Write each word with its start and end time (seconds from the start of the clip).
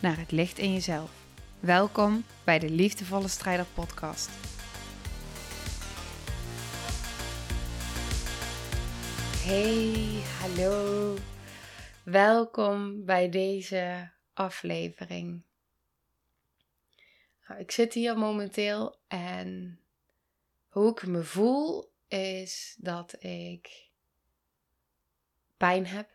naar 0.00 0.18
het 0.18 0.30
licht 0.30 0.58
in 0.58 0.72
jezelf. 0.72 1.10
Welkom 1.60 2.24
bij 2.44 2.58
de 2.58 2.70
Liefdevolle 2.70 3.28
Strijder 3.28 3.66
Podcast. 3.74 4.30
Hey, 9.46 10.22
hallo. 10.40 11.16
Welkom 12.04 13.04
bij 13.04 13.28
deze 13.28 14.10
aflevering. 14.34 15.42
Nou, 17.48 17.60
ik 17.60 17.70
zit 17.70 17.94
hier 17.94 18.18
momenteel 18.18 19.00
en 19.08 19.80
hoe 20.68 20.90
ik 20.90 21.06
me 21.06 21.24
voel 21.24 21.92
is 22.08 22.76
dat 22.78 23.24
ik 23.24 23.90
pijn 25.56 25.86
heb. 25.86 26.10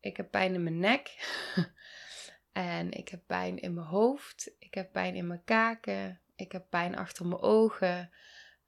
Ik 0.00 0.16
heb 0.16 0.30
pijn 0.30 0.54
in 0.54 0.62
mijn 0.62 0.78
nek. 0.78 1.10
en 2.52 2.90
ik 2.90 3.08
heb 3.08 3.22
pijn 3.26 3.58
in 3.58 3.74
mijn 3.74 3.86
hoofd. 3.86 4.54
Ik 4.58 4.74
heb 4.74 4.92
pijn 4.92 5.14
in 5.14 5.26
mijn 5.26 5.44
kaken. 5.44 6.20
Ik 6.36 6.52
heb 6.52 6.66
pijn 6.68 6.96
achter 6.96 7.26
mijn 7.26 7.40
ogen. 7.40 8.10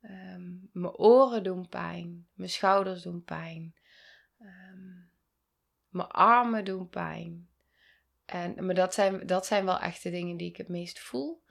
Ehm, 0.00 0.52
mijn 0.72 0.96
oren 0.96 1.42
doen 1.42 1.68
pijn. 1.68 2.26
Mijn 2.32 2.50
schouders 2.50 3.02
doen 3.02 3.24
pijn. 3.24 3.74
Ehm, 4.38 4.92
mijn 5.88 6.08
armen 6.08 6.64
doen 6.64 6.88
pijn. 6.88 7.48
En, 8.24 8.64
maar 8.64 8.74
dat 8.74 8.94
zijn, 8.94 9.26
dat 9.26 9.46
zijn 9.46 9.64
wel 9.64 9.78
echt 9.78 10.02
de 10.02 10.10
dingen 10.10 10.36
die 10.36 10.48
ik 10.48 10.56
het 10.56 10.68
meest 10.68 10.98
voel. 10.98 11.42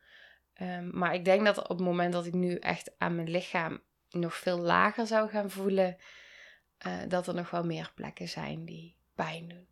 Ehm, 0.53 0.97
maar 0.97 1.13
ik 1.13 1.25
denk 1.25 1.45
dat 1.45 1.57
op 1.57 1.77
het 1.77 1.87
moment 1.87 2.13
dat 2.13 2.25
ik 2.25 2.33
nu 2.33 2.55
echt 2.55 2.91
aan 2.97 3.15
mijn 3.15 3.29
lichaam 3.29 3.81
nog 4.09 4.35
veel 4.35 4.57
lager 4.59 5.07
zou 5.07 5.29
gaan 5.29 5.49
voelen, 5.49 5.97
uh, 6.87 7.01
dat 7.07 7.27
er 7.27 7.33
nog 7.33 7.49
wel 7.49 7.63
meer 7.63 7.91
plekken 7.95 8.29
zijn 8.29 8.65
die 8.65 8.95
pijn 9.15 9.47
doen. 9.47 9.67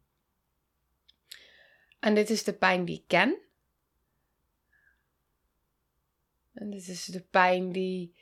En 2.02 2.16
dit 2.16 2.30
is 2.30 2.44
de 2.44 2.54
pijn 2.54 2.86
die 2.86 2.98
ik 2.98 3.08
ken. 3.08 3.38
En 6.54 6.70
dit 6.70 6.88
is 6.88 7.06
de 7.06 7.22
pijn 7.22 7.72
die 7.72 8.16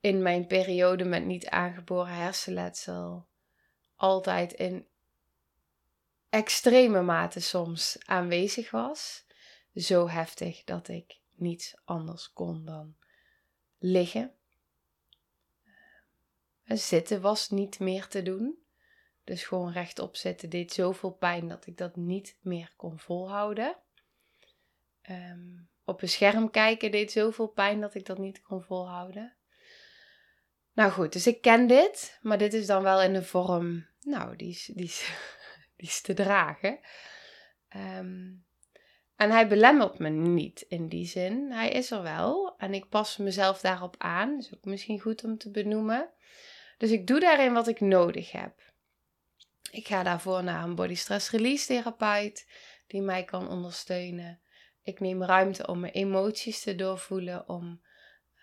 in 0.00 0.22
mijn 0.22 0.46
periode 0.46 1.04
met 1.04 1.24
niet 1.24 1.48
aangeboren 1.48 2.14
hersenletsel 2.14 3.26
altijd 3.96 4.52
in 4.52 4.86
extreme 6.28 7.02
mate 7.02 7.40
soms 7.40 7.98
aanwezig 8.04 8.70
was. 8.70 9.24
Zo 9.74 10.08
heftig 10.08 10.64
dat 10.64 10.88
ik 10.88 11.18
niets 11.34 11.74
anders 11.84 12.32
kon 12.32 12.64
dan 12.64 12.96
liggen. 13.78 14.34
En 16.64 16.78
zitten 16.78 17.20
was 17.20 17.50
niet 17.50 17.78
meer 17.78 18.08
te 18.08 18.22
doen. 18.22 18.61
Dus 19.24 19.44
gewoon 19.44 19.72
rechtop 19.72 20.16
zitten 20.16 20.50
deed 20.50 20.72
zoveel 20.72 21.12
pijn 21.12 21.48
dat 21.48 21.66
ik 21.66 21.76
dat 21.76 21.96
niet 21.96 22.38
meer 22.40 22.72
kon 22.76 22.98
volhouden. 22.98 23.76
Ehm, 25.02 25.48
op 25.84 26.02
een 26.02 26.08
scherm 26.08 26.50
kijken 26.50 26.90
deed 26.90 27.12
zoveel 27.12 27.48
pijn 27.48 27.80
dat 27.80 27.94
ik 27.94 28.06
dat 28.06 28.18
niet 28.18 28.42
kon 28.42 28.62
volhouden. 28.62 29.36
Nou 30.72 30.90
goed, 30.90 31.12
dus 31.12 31.26
ik 31.26 31.40
ken 31.40 31.66
dit, 31.66 32.18
maar 32.22 32.38
dit 32.38 32.54
is 32.54 32.66
dan 32.66 32.82
wel 32.82 33.02
in 33.02 33.14
een 33.14 33.24
vorm, 33.24 33.86
nou, 34.00 34.36
die 34.36 34.50
is, 34.50 34.64
die 34.74 34.84
is, 34.84 35.10
die 35.76 35.88
is 35.88 36.00
te 36.00 36.14
dragen. 36.14 36.80
Ehm, 37.68 38.30
en 39.16 39.30
hij 39.30 39.48
belemmert 39.48 39.98
me 39.98 40.08
niet 40.08 40.60
in 40.68 40.88
die 40.88 41.06
zin. 41.06 41.52
Hij 41.52 41.70
is 41.70 41.90
er 41.90 42.02
wel 42.02 42.54
en 42.58 42.74
ik 42.74 42.88
pas 42.88 43.16
mezelf 43.16 43.60
daarop 43.60 43.94
aan. 43.98 44.30
Dat 44.30 44.44
is 44.44 44.54
ook 44.54 44.64
misschien 44.64 45.00
goed 45.00 45.24
om 45.24 45.38
te 45.38 45.50
benoemen. 45.50 46.10
Dus 46.78 46.90
ik 46.90 47.06
doe 47.06 47.20
daarin 47.20 47.52
wat 47.52 47.68
ik 47.68 47.80
nodig 47.80 48.32
heb. 48.32 48.71
Ik 49.72 49.86
ga 49.86 50.02
daarvoor 50.02 50.44
naar 50.44 50.64
een 50.64 50.74
body 50.74 50.94
stress 50.94 51.30
release 51.30 51.66
therapeut 51.66 52.46
die 52.86 53.02
mij 53.02 53.24
kan 53.24 53.48
ondersteunen. 53.48 54.40
Ik 54.82 55.00
neem 55.00 55.22
ruimte 55.22 55.66
om 55.66 55.80
mijn 55.80 55.92
emoties 55.92 56.62
te 56.62 56.74
doorvoelen, 56.74 57.48
om 57.48 57.82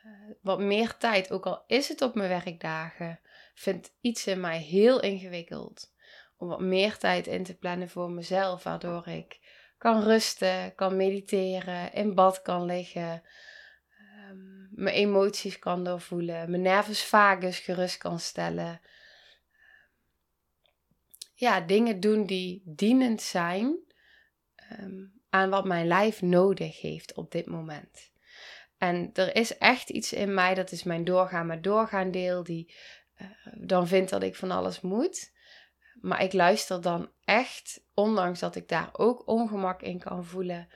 uh, 0.05 0.11
wat 0.41 0.59
meer 0.59 0.97
tijd, 0.97 1.31
ook 1.31 1.45
al 1.45 1.63
is 1.67 1.87
het 1.87 2.01
op 2.01 2.15
mijn 2.15 2.29
werkdagen, 2.29 3.19
vindt 3.53 3.93
iets 4.01 4.27
in 4.27 4.39
mij 4.39 4.57
heel 4.57 5.01
ingewikkeld. 5.01 5.93
Om 6.37 6.47
wat 6.47 6.61
meer 6.61 6.97
tijd 6.97 7.27
in 7.27 7.43
te 7.43 7.57
plannen 7.57 7.89
voor 7.89 8.11
mezelf, 8.11 8.63
waardoor 8.63 9.07
ik 9.07 9.39
kan 9.77 10.03
rusten, 10.03 10.75
kan 10.75 10.95
mediteren, 10.95 11.93
in 11.93 12.15
bad 12.15 12.41
kan 12.41 12.65
liggen, 12.65 13.23
um, 14.29 14.69
mijn 14.71 14.95
emoties 14.95 15.59
kan 15.59 15.83
doorvoelen, 15.83 16.49
mijn 16.49 16.61
nervus 16.61 17.03
vagus 17.03 17.59
gerust 17.59 17.97
kan 17.97 18.19
stellen 18.19 18.81
ja, 21.39 21.61
dingen 21.61 21.99
doen 21.99 22.25
die 22.25 22.61
dienend 22.65 23.21
zijn 23.21 23.77
ehm, 24.55 25.05
aan 25.29 25.49
wat 25.49 25.65
mijn 25.65 25.87
lijf 25.87 26.21
nodig 26.21 26.81
heeft 26.81 27.13
op 27.13 27.31
dit 27.31 27.45
moment. 27.45 28.11
En 28.77 29.09
er 29.13 29.35
is 29.35 29.57
echt 29.57 29.89
iets 29.89 30.13
in 30.13 30.33
mij, 30.33 30.53
dat 30.53 30.71
is 30.71 30.83
mijn 30.83 31.03
doorgaan 31.03 31.47
maar 31.47 31.61
doorgaan 31.61 32.11
deel, 32.11 32.43
die 32.43 32.73
uh, 33.21 33.27
dan 33.57 33.87
vindt 33.87 34.09
dat 34.09 34.23
ik 34.23 34.35
van 34.35 34.51
alles 34.51 34.81
moet. 34.81 35.31
Maar 36.01 36.23
ik 36.23 36.33
luister 36.33 36.81
dan 36.81 37.11
echt, 37.23 37.83
ondanks 37.93 38.39
dat 38.39 38.55
ik 38.55 38.67
daar 38.67 38.89
ook 38.91 39.27
ongemak 39.27 39.81
in 39.81 39.99
kan 39.99 40.25
voelen, 40.25 40.67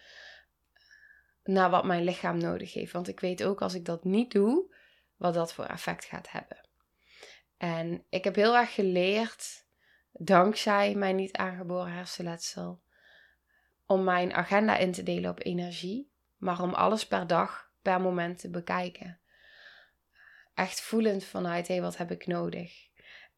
naar 1.44 1.70
wat 1.70 1.86
mijn 1.86 2.04
lichaam 2.04 2.38
nodig 2.38 2.74
heeft. 2.74 2.92
Want 2.92 3.08
ik 3.08 3.20
weet 3.20 3.44
ook 3.44 3.62
als 3.62 3.74
ik 3.74 3.86
dat 3.86 4.04
niet 4.04 4.32
doe, 4.32 4.76
wat 5.16 5.34
dat 5.34 5.54
voor 5.54 5.66
effect 5.66 6.06
gaat 6.06 6.32
hebben. 6.32 6.70
En 7.58 8.06
ik 8.10 8.24
heb 8.24 8.36
heel 8.36 8.56
erg 8.56 8.74
geleerd 8.74 9.63
dankzij 10.14 10.96
mijn 10.96 11.16
niet 11.16 11.36
aangeboren 11.38 11.94
hersenletsel, 11.94 12.82
om 13.86 14.04
mijn 14.04 14.34
agenda 14.34 14.78
in 14.78 14.92
te 14.92 15.04
delen 15.04 15.30
op 15.30 15.46
energie, 15.46 16.12
maar 16.38 16.62
om 16.62 16.74
alles 16.74 17.08
per 17.08 17.28
dag, 17.28 17.72
per 17.82 18.02
moment 18.02 18.40
te 18.40 18.50
bekijken. 18.50 19.20
Echt 20.54 20.82
voelend 20.82 21.24
vanuit, 21.24 21.68
hé, 21.68 21.74
hey, 21.74 21.84
wat 21.84 21.98
heb 21.98 22.12
ik 22.12 22.28
nodig? 22.28 22.88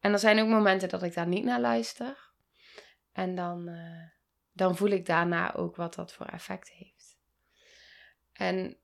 En 0.00 0.12
er 0.12 0.18
zijn 0.18 0.40
ook 0.40 0.48
momenten 0.48 0.88
dat 0.88 1.02
ik 1.02 1.14
daar 1.14 1.26
niet 1.26 1.44
naar 1.44 1.60
luister. 1.60 2.30
En 3.12 3.34
dan, 3.34 3.68
uh, 3.68 4.02
dan 4.52 4.76
voel 4.76 4.90
ik 4.90 5.06
daarna 5.06 5.54
ook 5.54 5.76
wat 5.76 5.94
dat 5.94 6.12
voor 6.12 6.26
effect 6.26 6.70
heeft. 6.70 7.18
En 8.32 8.78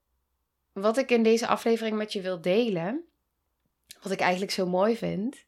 wat 0.73 0.97
ik 0.97 1.11
in 1.11 1.23
deze 1.23 1.47
aflevering 1.47 1.97
met 1.97 2.13
je 2.13 2.21
wil 2.21 2.41
delen, 2.41 3.05
wat 4.03 4.13
ik 4.13 4.21
eigenlijk 4.21 4.53
zo 4.53 4.67
mooi 4.67 4.97
vind, 4.97 5.45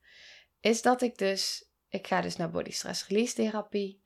is 0.60 0.82
dat 0.82 1.02
ik 1.02 1.18
dus 1.18 1.68
ik 1.94 2.06
ga 2.06 2.20
dus 2.20 2.36
naar 2.36 2.50
body 2.50 2.70
stress 2.70 3.06
release 3.08 3.34
therapie. 3.34 4.02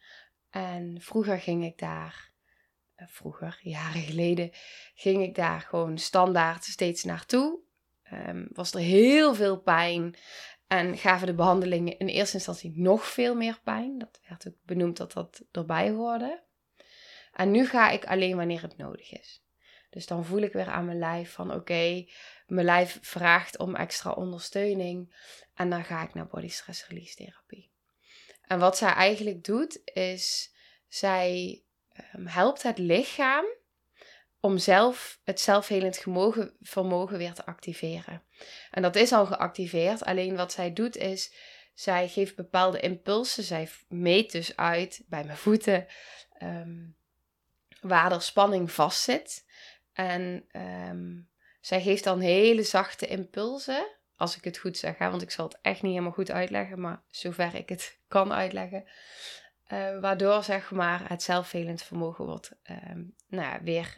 En 0.50 1.00
vroeger 1.00 1.41
ging 1.41 1.65
ik 1.65 1.78
daar, 1.78 2.32
eh, 2.94 3.06
vroeger, 3.09 3.59
jaren 3.62 4.03
geleden, 4.03 4.50
ging 4.94 5.22
ik 5.22 5.34
daar 5.34 5.60
gewoon 5.60 5.98
standaard 5.98 6.65
steeds 6.65 7.04
naartoe. 7.04 7.59
Um, 8.12 8.48
was 8.53 8.72
er 8.72 8.81
heel 8.81 9.34
veel 9.34 9.60
pijn. 9.60 10.16
En 10.66 10.97
gaven 10.97 11.27
de 11.27 11.34
behandelingen 11.34 11.98
in 11.98 12.06
eerste 12.06 12.37
instantie 12.37 12.72
nog 12.75 13.06
veel 13.06 13.34
meer 13.34 13.60
pijn. 13.65 13.98
Dat 13.98 14.21
werd 14.28 14.48
ook 14.48 14.56
benoemd 14.65 14.97
dat 14.97 15.12
dat 15.12 15.44
erbij 15.53 15.91
hoorde. 15.91 16.42
En 17.33 17.51
nu 17.51 17.66
ga 17.66 17.91
ik 17.91 18.07
alleen 18.07 18.36
wanneer 18.36 18.63
het 18.63 18.77
nodig 18.77 19.13
is. 19.13 19.42
Dus 19.91 20.07
dan 20.07 20.24
voel 20.24 20.41
ik 20.41 20.53
weer 20.53 20.68
aan 20.68 20.84
mijn 20.84 20.98
lijf 20.98 21.33
van 21.33 21.54
oké, 21.54 22.07
mijn 22.47 22.66
lijf 22.66 22.98
vraagt 23.03 23.59
om 23.59 23.74
extra 23.74 24.10
ondersteuning. 24.10 25.15
En 25.54 25.71
dan 25.71 25.84
ga 25.84 26.03
ik 26.03 26.15
naar 26.15 26.27
body 26.27 26.48
stress 26.48 26.86
release 26.86 27.15
therapie. 27.15 27.71
En 28.48 28.59
wat 28.59 28.77
zij 28.77 28.92
eigenlijk 28.92 29.45
doet, 29.45 29.80
is 29.84 30.54
zij 30.89 31.62
um, 32.15 32.27
helpt 32.27 32.62
het 32.62 32.78
lichaam 32.78 33.45
om 34.41 34.59
zelf 34.59 35.21
het 35.24 35.41
zelfhelend 35.41 35.97
vermogen, 35.97 36.56
vermogen 36.60 37.18
weer 37.18 37.33
te 37.33 37.47
activeren. 37.47 38.22
En 38.71 38.83
dat 38.83 38.97
is 38.97 39.12
al 39.12 39.27
geactiveerd. 39.27 40.04
Alleen 40.04 40.36
wat 40.36 40.53
zij 40.53 40.72
doet 40.72 40.97
is, 40.97 41.34
zij 41.74 42.09
geeft 42.09 42.36
bepaalde 42.36 42.80
impulsen. 42.80 43.45
Zij 43.45 43.68
meet 43.89 44.33
dus 44.33 44.56
uit 44.56 45.03
bij 45.06 45.24
mijn 45.24 45.39
voeten 45.39 45.86
um, 46.42 46.97
waar 47.80 48.12
er 48.12 48.22
spanning 48.22 48.72
vast 48.72 49.03
zit. 49.03 49.47
En 49.92 50.48
um, 50.89 51.28
zij 51.60 51.83
geeft 51.83 52.04
dan 52.04 52.21
hele 52.21 52.62
zachte 52.62 53.06
impulsen. 53.06 53.97
Als 54.18 54.36
ik 54.36 54.44
het 54.44 54.59
goed 54.59 54.76
zeg, 54.76 54.98
want 54.98 55.22
ik 55.22 55.30
zal 55.30 55.44
het 55.44 55.59
echt 55.62 55.82
niet 55.82 55.92
helemaal 55.92 56.12
goed 56.12 56.30
uitleggen, 56.30 56.80
maar 56.80 57.03
zover 57.06 57.54
ik 57.54 57.68
het 57.68 57.98
kan 58.09 58.32
uitleggen. 58.32 58.84
Uh, 59.72 60.00
waardoor 60.00 60.42
zeg 60.42 60.70
maar 60.70 61.09
het 61.09 61.22
zelfvelend 61.22 61.82
vermogen 61.82 62.24
wordt, 62.24 62.53
ehm, 62.62 63.03
nou 63.28 63.53
ja, 63.53 63.62
weer 63.62 63.94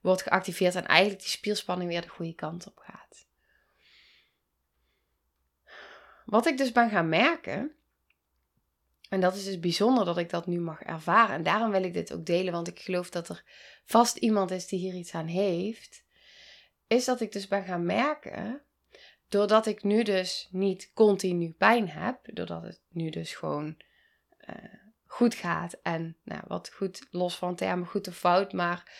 wordt 0.00 0.22
geactiveerd 0.22 0.74
en 0.74 0.86
eigenlijk 0.86 1.20
die 1.20 1.30
spierspanning 1.30 1.90
weer 1.90 2.02
de 2.02 2.08
goede 2.08 2.34
kant 2.34 2.66
op 2.66 2.78
gaat. 2.78 3.26
Wat 6.24 6.46
ik 6.46 6.58
dus 6.58 6.72
ben 6.72 6.90
gaan 6.90 7.08
merken, 7.08 7.74
en 9.08 9.20
dat 9.20 9.36
is 9.36 9.44
dus 9.44 9.60
bijzonder 9.60 10.04
dat 10.04 10.18
ik 10.18 10.30
dat 10.30 10.46
nu 10.46 10.60
mag 10.60 10.82
ervaren. 10.82 11.34
En 11.34 11.42
daarom 11.42 11.70
wil 11.70 11.82
ik 11.82 11.94
dit 11.94 12.12
ook 12.12 12.26
delen, 12.26 12.52
want 12.52 12.68
ik 12.68 12.78
geloof 12.78 13.10
dat 13.10 13.28
er 13.28 13.44
vast 13.84 14.16
iemand 14.16 14.50
is 14.50 14.66
die 14.66 14.78
hier 14.78 14.94
iets 14.94 15.14
aan 15.14 15.26
heeft. 15.26 16.04
Is 16.86 17.04
dat 17.04 17.20
ik 17.20 17.32
dus 17.32 17.48
ben 17.48 17.64
gaan 17.64 17.84
merken, 17.84 18.62
doordat 19.30 19.66
ik 19.66 19.82
nu 19.82 20.02
dus 20.02 20.48
niet 20.50 20.90
continu 20.94 21.50
pijn 21.50 21.88
heb, 21.88 22.18
doordat 22.22 22.62
het 22.62 22.80
nu 22.88 23.10
dus 23.10 23.34
gewoon 23.34 23.76
uh, 24.48 24.54
goed 25.06 25.34
gaat. 25.34 25.78
En 25.82 26.16
nou, 26.24 26.42
wat 26.46 26.72
goed, 26.72 27.06
los 27.10 27.36
van 27.36 27.54
termen 27.54 27.86
goed 27.86 28.08
of 28.08 28.16
fout, 28.16 28.52
maar 28.52 28.92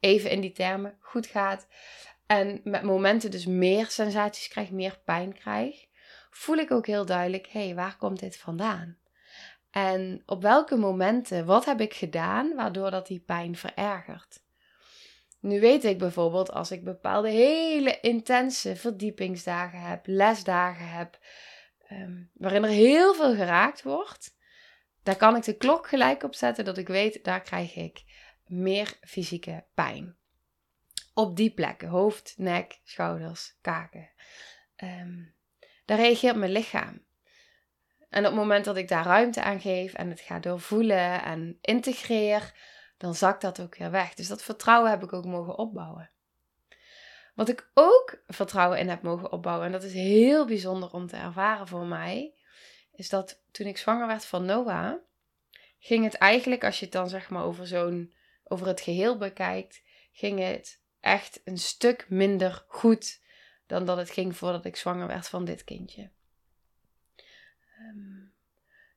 even 0.00 0.30
in 0.30 0.40
die 0.40 0.52
termen 0.52 0.96
goed 1.00 1.26
gaat. 1.26 1.68
En 2.26 2.60
met 2.64 2.82
momenten 2.82 3.30
dus 3.30 3.46
meer 3.46 3.86
sensaties 3.86 4.48
krijg, 4.48 4.70
meer 4.70 5.00
pijn 5.04 5.34
krijg, 5.34 5.86
voel 6.30 6.56
ik 6.56 6.70
ook 6.70 6.86
heel 6.86 7.06
duidelijk: 7.06 7.46
hé, 7.46 7.64
hey, 7.64 7.74
waar 7.74 7.96
komt 7.96 8.20
dit 8.20 8.36
vandaan? 8.36 8.98
En 9.70 10.22
op 10.26 10.42
welke 10.42 10.76
momenten, 10.76 11.46
wat 11.46 11.64
heb 11.64 11.80
ik 11.80 11.94
gedaan 11.94 12.54
waardoor 12.54 12.90
dat 12.90 13.06
die 13.06 13.20
pijn 13.20 13.56
verergert? 13.56 14.42
Nu 15.42 15.60
weet 15.60 15.84
ik 15.84 15.98
bijvoorbeeld 15.98 16.52
als 16.52 16.70
ik 16.70 16.84
bepaalde 16.84 17.28
hele 17.28 18.00
intense 18.00 18.76
verdiepingsdagen 18.76 19.80
heb, 19.80 20.06
lesdagen 20.06 20.88
heb, 20.88 21.18
um, 21.90 22.30
waarin 22.34 22.64
er 22.64 22.70
heel 22.70 23.14
veel 23.14 23.34
geraakt 23.34 23.82
wordt, 23.82 24.36
daar 25.02 25.16
kan 25.16 25.36
ik 25.36 25.42
de 25.42 25.56
klok 25.56 25.88
gelijk 25.88 26.22
op 26.22 26.34
zetten 26.34 26.64
dat 26.64 26.78
ik 26.78 26.88
weet, 26.88 27.24
daar 27.24 27.40
krijg 27.40 27.76
ik 27.76 28.04
meer 28.46 28.98
fysieke 29.00 29.64
pijn. 29.74 30.16
Op 31.14 31.36
die 31.36 31.54
plekken, 31.54 31.88
hoofd, 31.88 32.34
nek, 32.36 32.80
schouders, 32.84 33.58
kaken. 33.60 34.10
Um, 34.76 35.34
daar 35.84 35.98
reageert 35.98 36.36
mijn 36.36 36.52
lichaam. 36.52 37.04
En 38.08 38.18
op 38.18 38.30
het 38.30 38.40
moment 38.40 38.64
dat 38.64 38.76
ik 38.76 38.88
daar 38.88 39.04
ruimte 39.04 39.42
aan 39.42 39.60
geef 39.60 39.94
en 39.94 40.08
het 40.08 40.20
ga 40.20 40.38
doorvoelen 40.38 41.22
en 41.22 41.58
integreer, 41.60 42.54
dan 43.02 43.14
zakt 43.14 43.40
dat 43.40 43.60
ook 43.60 43.76
weer 43.76 43.90
weg. 43.90 44.14
Dus 44.14 44.28
dat 44.28 44.42
vertrouwen 44.42 44.90
heb 44.90 45.02
ik 45.02 45.12
ook 45.12 45.24
mogen 45.24 45.58
opbouwen. 45.58 46.10
Wat 47.34 47.48
ik 47.48 47.70
ook 47.74 48.22
vertrouwen 48.26 48.78
in 48.78 48.88
heb 48.88 49.02
mogen 49.02 49.32
opbouwen, 49.32 49.66
en 49.66 49.72
dat 49.72 49.82
is 49.82 49.92
heel 49.92 50.46
bijzonder 50.46 50.90
om 50.92 51.06
te 51.06 51.16
ervaren 51.16 51.68
voor 51.68 51.86
mij, 51.86 52.34
is 52.92 53.08
dat 53.08 53.42
toen 53.50 53.66
ik 53.66 53.78
zwanger 53.78 54.06
werd 54.06 54.24
van 54.24 54.44
Noah, 54.44 54.94
ging 55.78 56.04
het 56.04 56.14
eigenlijk, 56.14 56.64
als 56.64 56.78
je 56.78 56.84
het 56.84 56.94
dan 56.94 57.08
zeg 57.08 57.30
maar 57.30 57.44
over 57.44 57.66
zo'n, 57.66 58.14
over 58.44 58.66
het 58.66 58.80
geheel 58.80 59.18
bekijkt, 59.18 59.82
ging 60.12 60.38
het 60.38 60.82
echt 61.00 61.40
een 61.44 61.58
stuk 61.58 62.06
minder 62.08 62.64
goed 62.68 63.20
dan 63.66 63.86
dat 63.86 63.96
het 63.96 64.10
ging 64.10 64.36
voordat 64.36 64.64
ik 64.64 64.76
zwanger 64.76 65.06
werd 65.06 65.28
van 65.28 65.44
dit 65.44 65.64
kindje. 65.64 66.10
Ehm, 67.78 68.31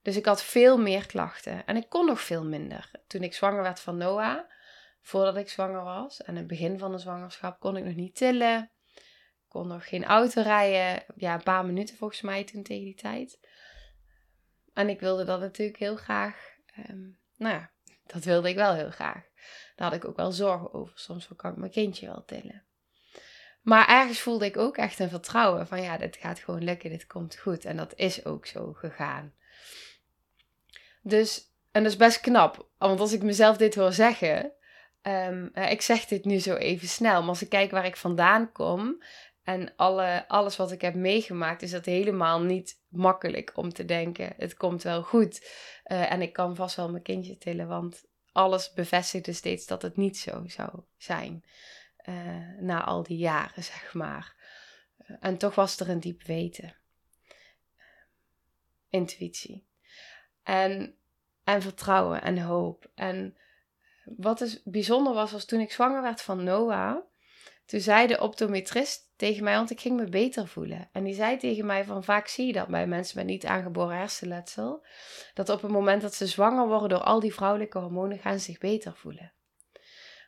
dus 0.05 0.15
ik 0.15 0.25
had 0.25 0.43
veel 0.43 0.77
meer 0.77 1.05
klachten 1.05 1.65
en 1.65 1.75
ik 1.75 1.89
kon 1.89 2.05
nog 2.05 2.21
veel 2.21 2.43
minder. 2.43 2.91
Toen 3.07 3.23
ik 3.23 3.33
zwanger 3.33 3.61
werd 3.61 3.79
van 3.79 3.97
Noah, 3.97 4.39
voordat 5.01 5.37
ik 5.37 5.49
zwanger 5.49 5.83
was 5.83 6.21
en 6.21 6.35
het 6.35 6.47
begin 6.47 6.79
van 6.79 6.91
de 6.91 6.97
zwangerschap, 6.97 7.59
kon 7.59 7.77
ik 7.77 7.83
nog 7.83 7.95
niet 7.95 8.15
tillen. 8.15 8.71
Kon 9.47 9.67
nog 9.67 9.87
geen 9.87 10.05
auto 10.05 10.41
rijden. 10.41 11.03
Ja, 11.15 11.33
een 11.33 11.43
paar 11.43 11.65
minuten 11.65 11.95
volgens 11.95 12.21
mij 12.21 12.43
toen 12.43 12.63
tegen 12.63 12.83
die 12.83 12.95
tijd. 12.95 13.39
En 14.73 14.89
ik 14.89 14.99
wilde 14.99 15.23
dat 15.23 15.39
natuurlijk 15.39 15.79
heel 15.79 15.95
graag. 15.95 16.55
Um, 16.89 17.19
nou 17.37 17.53
ja, 17.53 17.71
dat 18.13 18.23
wilde 18.23 18.49
ik 18.49 18.55
wel 18.55 18.73
heel 18.73 18.91
graag. 18.91 19.23
Daar 19.75 19.87
had 19.87 19.97
ik 19.97 20.05
ook 20.05 20.17
wel 20.17 20.31
zorgen 20.31 20.73
over. 20.73 20.99
Soms 20.99 21.29
kan 21.35 21.51
ik 21.51 21.57
mijn 21.57 21.71
kindje 21.71 22.05
wel 22.05 22.25
tillen. 22.25 22.63
Maar 23.61 23.87
ergens 23.87 24.19
voelde 24.19 24.45
ik 24.45 24.57
ook 24.57 24.77
echt 24.77 24.99
een 24.99 25.09
vertrouwen 25.09 25.67
van 25.67 25.81
ja, 25.81 25.97
dit 25.97 26.17
gaat 26.17 26.39
gewoon 26.39 26.63
lukken, 26.63 26.89
dit 26.89 27.07
komt 27.07 27.37
goed. 27.37 27.65
En 27.65 27.77
dat 27.77 27.93
is 27.95 28.25
ook 28.25 28.45
zo 28.45 28.73
gegaan. 28.73 29.33
Dus, 31.07 31.51
en 31.71 31.83
dat 31.83 31.91
is 31.91 31.97
best 31.97 32.19
knap, 32.19 32.69
want 32.77 32.99
als 32.99 33.13
ik 33.13 33.23
mezelf 33.23 33.57
dit 33.57 33.75
hoor 33.75 33.93
zeggen, 33.93 34.51
um, 35.01 35.51
ik 35.53 35.81
zeg 35.81 36.05
dit 36.05 36.25
nu 36.25 36.39
zo 36.39 36.55
even 36.55 36.87
snel, 36.87 37.19
maar 37.19 37.29
als 37.29 37.41
ik 37.41 37.49
kijk 37.49 37.71
waar 37.71 37.85
ik 37.85 37.95
vandaan 37.95 38.51
kom 38.51 39.03
en 39.43 39.73
alle, 39.75 40.27
alles 40.27 40.55
wat 40.55 40.71
ik 40.71 40.81
heb 40.81 40.95
meegemaakt, 40.95 41.61
is 41.61 41.71
dat 41.71 41.85
helemaal 41.85 42.41
niet 42.41 42.81
makkelijk 42.87 43.51
om 43.55 43.73
te 43.73 43.85
denken, 43.85 44.33
het 44.37 44.53
komt 44.53 44.83
wel 44.83 45.01
goed. 45.01 45.49
Uh, 45.85 46.11
en 46.11 46.21
ik 46.21 46.33
kan 46.33 46.55
vast 46.55 46.75
wel 46.75 46.89
mijn 46.89 47.03
kindje 47.03 47.37
tillen, 47.37 47.67
want 47.67 48.05
alles 48.31 48.73
bevestigde 48.73 49.33
steeds 49.33 49.65
dat 49.65 49.81
het 49.81 49.97
niet 49.97 50.17
zo 50.17 50.43
zou 50.47 50.69
zijn. 50.97 51.45
Uh, 52.09 52.59
na 52.59 52.83
al 52.83 53.03
die 53.03 53.17
jaren, 53.17 53.63
zeg 53.63 53.93
maar. 53.93 54.35
Uh, 55.07 55.17
en 55.19 55.37
toch 55.37 55.55
was 55.55 55.79
er 55.79 55.89
een 55.89 55.99
diep 55.99 56.23
weten. 56.23 56.75
Intuïtie. 58.89 59.65
En, 60.45 60.95
en 61.43 61.61
vertrouwen 61.61 62.21
en 62.21 62.37
hoop. 62.37 62.89
En 62.95 63.37
wat 64.03 64.37
dus 64.37 64.61
bijzonder 64.63 65.13
was, 65.13 65.31
was 65.31 65.45
toen 65.45 65.59
ik 65.59 65.71
zwanger 65.71 66.01
werd 66.01 66.21
van 66.21 66.43
Noah. 66.43 66.97
Toen 67.65 67.79
zei 67.79 68.07
de 68.07 68.19
optometrist 68.19 69.13
tegen 69.15 69.43
mij, 69.43 69.55
want 69.55 69.71
ik 69.71 69.81
ging 69.81 69.99
me 69.99 70.09
beter 70.09 70.47
voelen. 70.47 70.89
En 70.91 71.03
die 71.03 71.13
zei 71.13 71.37
tegen 71.37 71.65
mij 71.65 71.85
van 71.85 72.03
vaak 72.03 72.27
zie 72.27 72.47
je 72.47 72.53
dat 72.53 72.67
bij 72.67 72.87
mensen 72.87 73.17
met 73.17 73.25
niet 73.25 73.45
aangeboren 73.45 73.97
hersenletsel. 73.97 74.85
Dat 75.33 75.49
op 75.49 75.61
het 75.61 75.71
moment 75.71 76.01
dat 76.01 76.13
ze 76.13 76.27
zwanger 76.27 76.67
worden 76.67 76.89
door 76.89 77.03
al 77.03 77.19
die 77.19 77.33
vrouwelijke 77.33 77.77
hormonen 77.77 78.19
gaan 78.19 78.39
ze 78.39 78.45
zich 78.45 78.57
beter 78.57 78.95
voelen. 78.95 79.33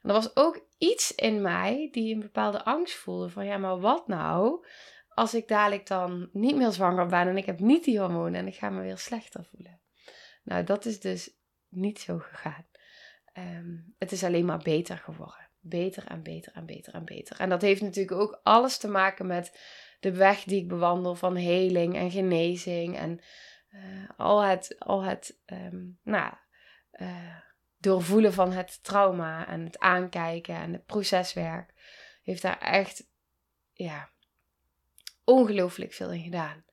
En 0.01 0.09
er 0.09 0.13
was 0.13 0.35
ook 0.35 0.65
iets 0.77 1.15
in 1.15 1.41
mij 1.41 1.89
die 1.91 2.13
een 2.13 2.19
bepaalde 2.19 2.63
angst 2.63 2.95
voelde 2.95 3.29
van 3.29 3.45
ja, 3.45 3.57
maar 3.57 3.79
wat 3.79 4.07
nou 4.07 4.65
als 5.09 5.33
ik 5.33 5.47
dadelijk 5.47 5.87
dan 5.87 6.29
niet 6.33 6.55
meer 6.55 6.71
zwanger 6.71 7.07
ben 7.07 7.27
en 7.27 7.37
ik 7.37 7.45
heb 7.45 7.59
niet 7.59 7.83
die 7.83 7.99
hormonen 7.99 8.39
en 8.39 8.47
ik 8.47 8.55
ga 8.55 8.69
me 8.69 8.81
weer 8.81 8.97
slechter 8.97 9.45
voelen. 9.45 9.79
Nou, 10.47 10.63
dat 10.63 10.85
is 10.85 10.99
dus 10.99 11.29
niet 11.69 11.99
zo 11.99 12.17
gegaan. 12.17 12.65
Ehm, 13.33 13.75
het 13.97 14.11
is 14.11 14.23
alleen 14.23 14.45
maar 14.45 14.57
beter 14.63 14.97
geworden. 14.97 15.49
Beter 15.59 16.07
en 16.07 16.23
beter 16.23 16.53
en 16.53 16.65
beter 16.65 16.93
en 16.93 17.05
beter. 17.05 17.39
En 17.39 17.49
dat 17.49 17.61
heeft 17.61 17.81
natuurlijk 17.81 18.21
ook 18.21 18.39
alles 18.43 18.77
te 18.77 18.87
maken 18.87 19.27
met 19.27 19.59
de 19.99 20.11
weg 20.11 20.43
die 20.43 20.61
ik 20.61 20.67
bewandel 20.67 21.15
van 21.15 21.35
heling 21.35 21.95
en 21.95 22.11
genezing. 22.11 22.97
En 22.97 23.19
uh, 23.69 24.09
al 24.17 24.43
het, 24.43 24.75
al 24.79 25.03
het 25.03 25.39
um, 25.45 25.99
nou, 26.03 26.33
uh, 26.93 27.37
doorvoelen 27.77 28.33
van 28.33 28.51
het 28.51 28.83
trauma 28.83 29.47
en 29.47 29.63
het 29.63 29.79
aankijken 29.79 30.55
en 30.55 30.73
het 30.73 30.85
proceswerk. 30.85 31.73
Heeft 32.23 32.41
daar 32.41 32.59
echt, 32.59 33.09
ja, 33.73 34.09
ongelooflijk 35.23 35.93
veel 35.93 36.11
in 36.11 36.23
gedaan. 36.23 36.65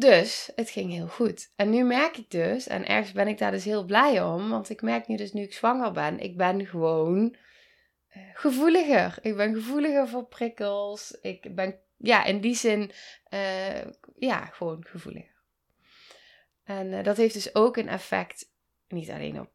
Dus 0.00 0.50
het 0.54 0.70
ging 0.70 0.92
heel 0.92 1.06
goed. 1.06 1.52
En 1.56 1.70
nu 1.70 1.84
merk 1.84 2.16
ik 2.16 2.30
dus, 2.30 2.66
en 2.66 2.86
ergens 2.86 3.12
ben 3.12 3.28
ik 3.28 3.38
daar 3.38 3.50
dus 3.50 3.64
heel 3.64 3.84
blij 3.84 4.22
om, 4.22 4.50
want 4.50 4.70
ik 4.70 4.82
merk 4.82 5.06
nu 5.06 5.16
dus 5.16 5.32
nu 5.32 5.42
ik 5.42 5.52
zwanger 5.52 5.92
ben, 5.92 6.18
ik 6.18 6.36
ben 6.36 6.66
gewoon 6.66 7.36
uh, 8.16 8.22
gevoeliger. 8.34 9.18
Ik 9.22 9.36
ben 9.36 9.54
gevoeliger 9.54 10.08
voor 10.08 10.24
prikkels. 10.24 11.18
Ik 11.20 11.54
ben, 11.54 11.78
ja, 11.96 12.24
in 12.24 12.40
die 12.40 12.54
zin, 12.54 12.90
uh, 13.30 13.84
ja, 14.18 14.44
gewoon 14.44 14.84
gevoeliger. 14.88 15.34
En 16.64 16.86
uh, 16.86 17.02
dat 17.02 17.16
heeft 17.16 17.34
dus 17.34 17.54
ook 17.54 17.76
een 17.76 17.88
effect, 17.88 18.50
niet 18.88 19.10
alleen 19.10 19.40
op, 19.40 19.50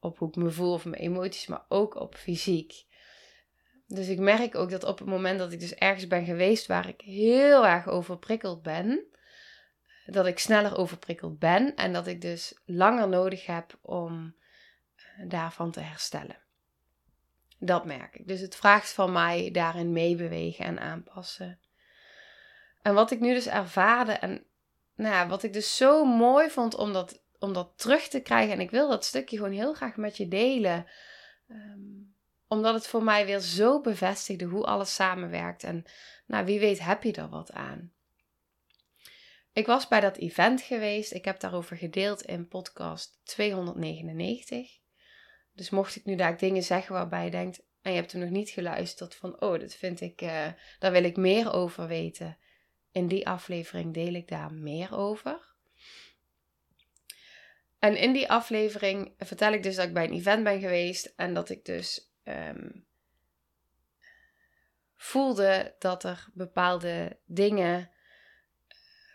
op 0.00 0.18
hoe 0.18 0.28
ik 0.28 0.36
me 0.36 0.50
voel 0.50 0.72
of 0.72 0.84
mijn 0.84 1.02
emoties, 1.02 1.46
maar 1.46 1.64
ook 1.68 1.94
op 1.94 2.14
fysiek. 2.14 2.84
Dus 3.86 4.08
ik 4.08 4.18
merk 4.18 4.54
ook 4.54 4.70
dat 4.70 4.84
op 4.84 4.98
het 4.98 5.08
moment 5.08 5.38
dat 5.38 5.52
ik 5.52 5.60
dus 5.60 5.74
ergens 5.74 6.06
ben 6.06 6.24
geweest 6.24 6.66
waar 6.66 6.88
ik 6.88 7.00
heel 7.00 7.66
erg 7.66 7.88
overprikkeld 7.88 8.62
ben, 8.62 9.09
dat 10.06 10.26
ik 10.26 10.38
sneller 10.38 10.76
overprikkeld 10.76 11.38
ben 11.38 11.74
en 11.74 11.92
dat 11.92 12.06
ik 12.06 12.20
dus 12.20 12.60
langer 12.64 13.08
nodig 13.08 13.46
heb 13.46 13.78
om 13.80 14.34
eh, 14.96 15.04
daarvan 15.28 15.70
te 15.70 15.80
herstellen. 15.80 16.38
Dat 17.58 17.84
merk 17.84 18.16
ik. 18.16 18.28
Dus 18.28 18.40
het 18.40 18.56
vraagt 18.56 18.92
van 18.92 19.12
mij 19.12 19.50
daarin 19.50 19.92
meebewegen 19.92 20.64
en 20.64 20.80
aanpassen. 20.80 21.58
En 22.82 22.94
wat 22.94 23.10
ik 23.10 23.20
nu 23.20 23.34
dus 23.34 23.46
ervaarde 23.46 24.12
en 24.12 24.44
nou 24.94 25.14
ja, 25.14 25.28
wat 25.28 25.42
ik 25.42 25.52
dus 25.52 25.76
zo 25.76 26.04
mooi 26.04 26.50
vond 26.50 26.74
om 26.74 26.92
dat, 26.92 27.22
om 27.38 27.52
dat 27.52 27.72
terug 27.76 28.08
te 28.08 28.20
krijgen. 28.20 28.52
En 28.52 28.60
ik 28.60 28.70
wil 28.70 28.88
dat 28.88 29.04
stukje 29.04 29.36
gewoon 29.36 29.52
heel 29.52 29.74
graag 29.74 29.96
met 29.96 30.16
je 30.16 30.28
delen. 30.28 30.86
Um, 31.48 32.14
omdat 32.48 32.74
het 32.74 32.86
voor 32.86 33.02
mij 33.02 33.26
weer 33.26 33.38
zo 33.38 33.80
bevestigde 33.80 34.44
hoe 34.44 34.64
alles 34.64 34.94
samenwerkt. 34.94 35.64
En 35.64 35.84
nou, 36.26 36.44
wie 36.44 36.60
weet 36.60 36.84
heb 36.84 37.02
je 37.02 37.12
er 37.12 37.28
wat 37.28 37.52
aan. 37.52 37.92
Ik 39.52 39.66
was 39.66 39.88
bij 39.88 40.00
dat 40.00 40.16
event 40.16 40.60
geweest. 40.60 41.12
Ik 41.12 41.24
heb 41.24 41.40
daarover 41.40 41.76
gedeeld 41.76 42.22
in 42.22 42.48
podcast 42.48 43.20
299. 43.22 44.78
Dus 45.52 45.70
mocht 45.70 45.96
ik 45.96 46.04
nu 46.04 46.16
daar 46.16 46.38
dingen 46.38 46.62
zeggen 46.62 46.94
waarbij 46.94 47.24
je 47.24 47.30
denkt, 47.30 47.62
en 47.82 47.92
je 47.92 47.98
hebt 47.98 48.12
er 48.12 48.18
nog 48.18 48.30
niet 48.30 48.50
geluisterd, 48.50 49.14
van 49.14 49.40
oh, 49.40 49.60
dat 49.60 49.74
vind 49.74 50.00
ik, 50.00 50.22
uh, 50.22 50.46
daar 50.78 50.92
wil 50.92 51.04
ik 51.04 51.16
meer 51.16 51.52
over 51.52 51.86
weten. 51.86 52.38
In 52.92 53.06
die 53.06 53.28
aflevering 53.28 53.94
deel 53.94 54.14
ik 54.14 54.28
daar 54.28 54.52
meer 54.52 54.96
over. 54.96 55.48
en 57.78 57.96
in 57.96 58.12
die 58.12 58.30
aflevering 58.30 59.14
vertel 59.18 59.52
ik 59.52 59.62
dus 59.62 59.76
dat 59.76 59.86
ik 59.86 59.92
bij 59.94 60.04
een 60.04 60.12
event 60.12 60.44
ben 60.44 60.60
geweest 60.60 61.12
en 61.16 61.34
dat 61.34 61.48
ik 61.48 61.64
dus 61.64 62.12
ehm, 62.22 62.70
voelde 64.96 65.74
dat 65.78 66.04
er 66.04 66.28
bepaalde 66.32 67.18
dingen 67.24 67.90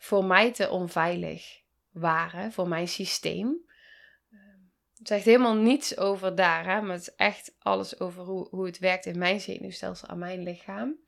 voor 0.06 0.26
mij 0.26 0.52
te 0.54 0.70
onveilig 0.70 1.62
waren, 1.92 2.52
voor 2.52 2.68
mijn 2.68 2.88
systeem. 2.88 3.64
Het 4.98 5.08
zegt 5.08 5.26
helemaal 5.26 5.56
niets 5.56 5.98
over 5.98 6.36
daar, 6.36 6.66
hè, 6.66 6.82
maar 6.82 6.96
het 6.96 7.02
is 7.02 7.16
echt 7.16 7.56
alles 7.60 8.00
over 8.00 8.24
hoe, 8.24 8.48
hoe 8.50 8.66
het 8.66 8.80
werkt 8.80 9.06
in 9.06 9.18
mijn 9.18 9.42
zenuwstelsel 9.42 10.08
aan 10.08 10.18
mijn 10.18 10.44
lichaam. 10.44 11.00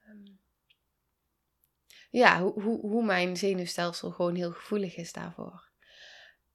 Ehm, 0.00 0.32
ja, 2.10 2.40
hoe, 2.40 2.62
hoe, 2.62 2.80
hoe 2.80 3.04
mijn 3.04 3.36
zenuwstelsel 3.36 4.10
gewoon 4.10 4.34
heel 4.34 4.52
gevoelig 4.52 4.96
is 4.96 5.12
daarvoor. 5.12 5.68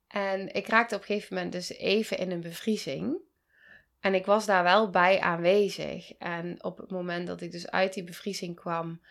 En 0.08 0.54
ik 0.54 0.68
raakte 0.68 0.96
op 0.96 1.02
een 1.02 1.08
gegeven 1.08 1.36
moment 1.36 1.54
dus 1.54 1.70
even 1.70 2.18
in 2.18 2.32
een 2.32 2.42
bevriezing. 2.42 3.18
En 4.00 4.14
ik 4.14 4.26
was 4.26 4.46
daar 4.46 4.64
wel 4.64 4.90
bij 4.90 5.20
aanwezig. 5.20 6.12
En 6.12 6.64
op 6.64 6.78
het 6.78 6.90
moment 6.90 7.28
dat 7.28 7.42
ik 7.42 7.52
dus 7.52 7.70
uit 7.70 7.94
die 7.94 8.04
bevriezing 8.04 8.56
kwam, 8.56 9.02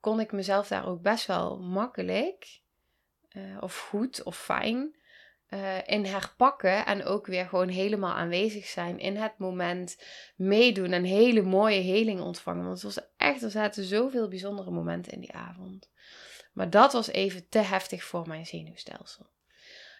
kon 0.00 0.20
ik 0.20 0.32
mezelf 0.32 0.68
daar 0.68 0.86
ook 0.86 1.02
best 1.02 1.26
wel 1.26 1.58
makkelijk, 1.58 2.60
uh, 3.32 3.56
of 3.60 3.78
goed 3.78 4.22
of 4.22 4.38
fijn, 4.38 4.96
uh, 5.50 5.88
in 5.88 6.04
herpakken. 6.04 6.86
En 6.86 7.04
ook 7.04 7.26
weer 7.26 7.46
gewoon 7.46 7.68
helemaal 7.68 8.14
aanwezig 8.14 8.66
zijn 8.66 8.98
in 8.98 9.16
het 9.16 9.38
moment, 9.38 10.02
meedoen 10.36 10.92
en 10.92 11.04
hele 11.04 11.42
mooie 11.42 11.80
heling 11.80 12.20
ontvangen. 12.20 12.64
Want 12.64 12.82
het 12.82 12.94
was 12.94 13.06
echt, 13.16 13.42
er 13.42 13.50
zaten 13.50 13.84
zoveel 13.84 14.28
bijzondere 14.28 14.70
momenten 14.70 15.12
in 15.12 15.20
die 15.20 15.32
avond. 15.32 15.90
Maar 16.52 16.70
dat 16.70 16.92
was 16.92 17.08
even 17.08 17.48
te 17.48 17.58
heftig 17.58 18.04
voor 18.04 18.28
mijn 18.28 18.46
zenuwstelsel. 18.46 19.26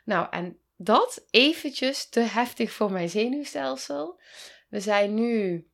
Nou, 0.04 0.26
en 0.30 0.59
dat 0.76 1.26
eventjes 1.30 2.09
te 2.09 2.21
heftig 2.21 2.73
voor 2.73 2.92
mijn 2.92 3.11
zenuwstelsel. 3.11 4.21
We 4.69 4.80
zijn 4.80 5.14
nu 5.14 5.69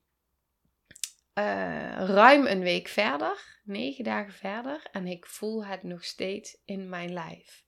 uh, 1.38 2.08
ruim 2.08 2.46
een 2.46 2.60
week 2.60 2.88
verder, 2.88 3.60
negen 3.64 4.04
dagen 4.04 4.32
verder, 4.32 4.82
en 4.92 5.06
ik 5.06 5.26
voel 5.26 5.64
het 5.64 5.82
nog 5.82 6.04
steeds 6.04 6.56
in 6.64 6.88
mijn 6.88 7.12
lijf. 7.12 7.64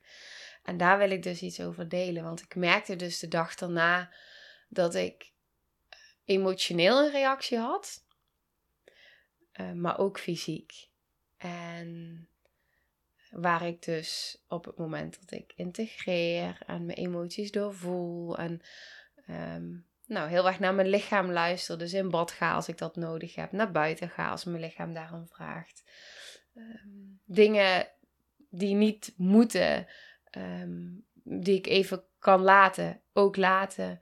En 0.62 0.76
daar 0.76 0.98
wil 0.98 1.10
ik 1.10 1.22
dus 1.22 1.42
iets 1.42 1.60
over 1.60 1.88
delen, 1.88 2.22
want 2.22 2.40
ik 2.40 2.54
merkte 2.54 2.96
dus 2.96 3.18
de 3.18 3.28
dag 3.28 3.54
daarna 3.54 4.12
dat 4.68 4.94
ik 4.94 5.32
emotioneel 6.25 6.98
een 7.04 7.12
reactie 7.12 7.58
had, 7.58 8.04
uh, 9.60 9.72
maar 9.72 9.98
ook 9.98 10.18
fysiek. 10.18 10.88
En 11.37 12.28
Waar 13.30 13.66
ik 13.66 13.82
dus 13.82 14.42
op 14.48 14.64
het 14.64 14.76
moment 14.76 15.20
dat 15.20 15.40
ik 15.40 15.52
integreer 15.56 16.58
en 16.66 16.87
mijn 16.87 16.98
emoties 16.98 17.50
doorvoel 17.50 18.38
en 18.38 18.60
ehm, 19.26 19.76
nou, 20.08 20.28
heel 20.28 20.46
erg 20.46 20.58
naar 20.58 20.74
mijn 20.74 20.88
lichaam 20.88 21.30
luister. 21.30 21.78
Dus 21.78 21.92
in 21.92 22.10
bad 22.10 22.30
ga 22.30 22.54
als 22.54 22.68
ik 22.68 22.78
dat 22.78 22.96
nodig 22.96 23.34
heb. 23.34 23.52
Naar 23.52 23.70
buiten 23.70 24.10
ga 24.10 24.30
als 24.30 24.44
mijn 24.44 24.62
lichaam 24.62 24.94
daarom 24.94 25.28
vraagt. 25.28 25.82
Ehm, 26.54 26.88
dingen 27.24 27.88
die 28.50 28.74
niet 28.74 29.12
moeten, 29.16 29.86
ehm, 30.24 30.86
die 31.22 31.56
ik 31.56 31.66
even 31.66 32.04
kan 32.18 32.42
laten, 32.42 33.02
ook 33.12 33.36
laten. 33.36 34.00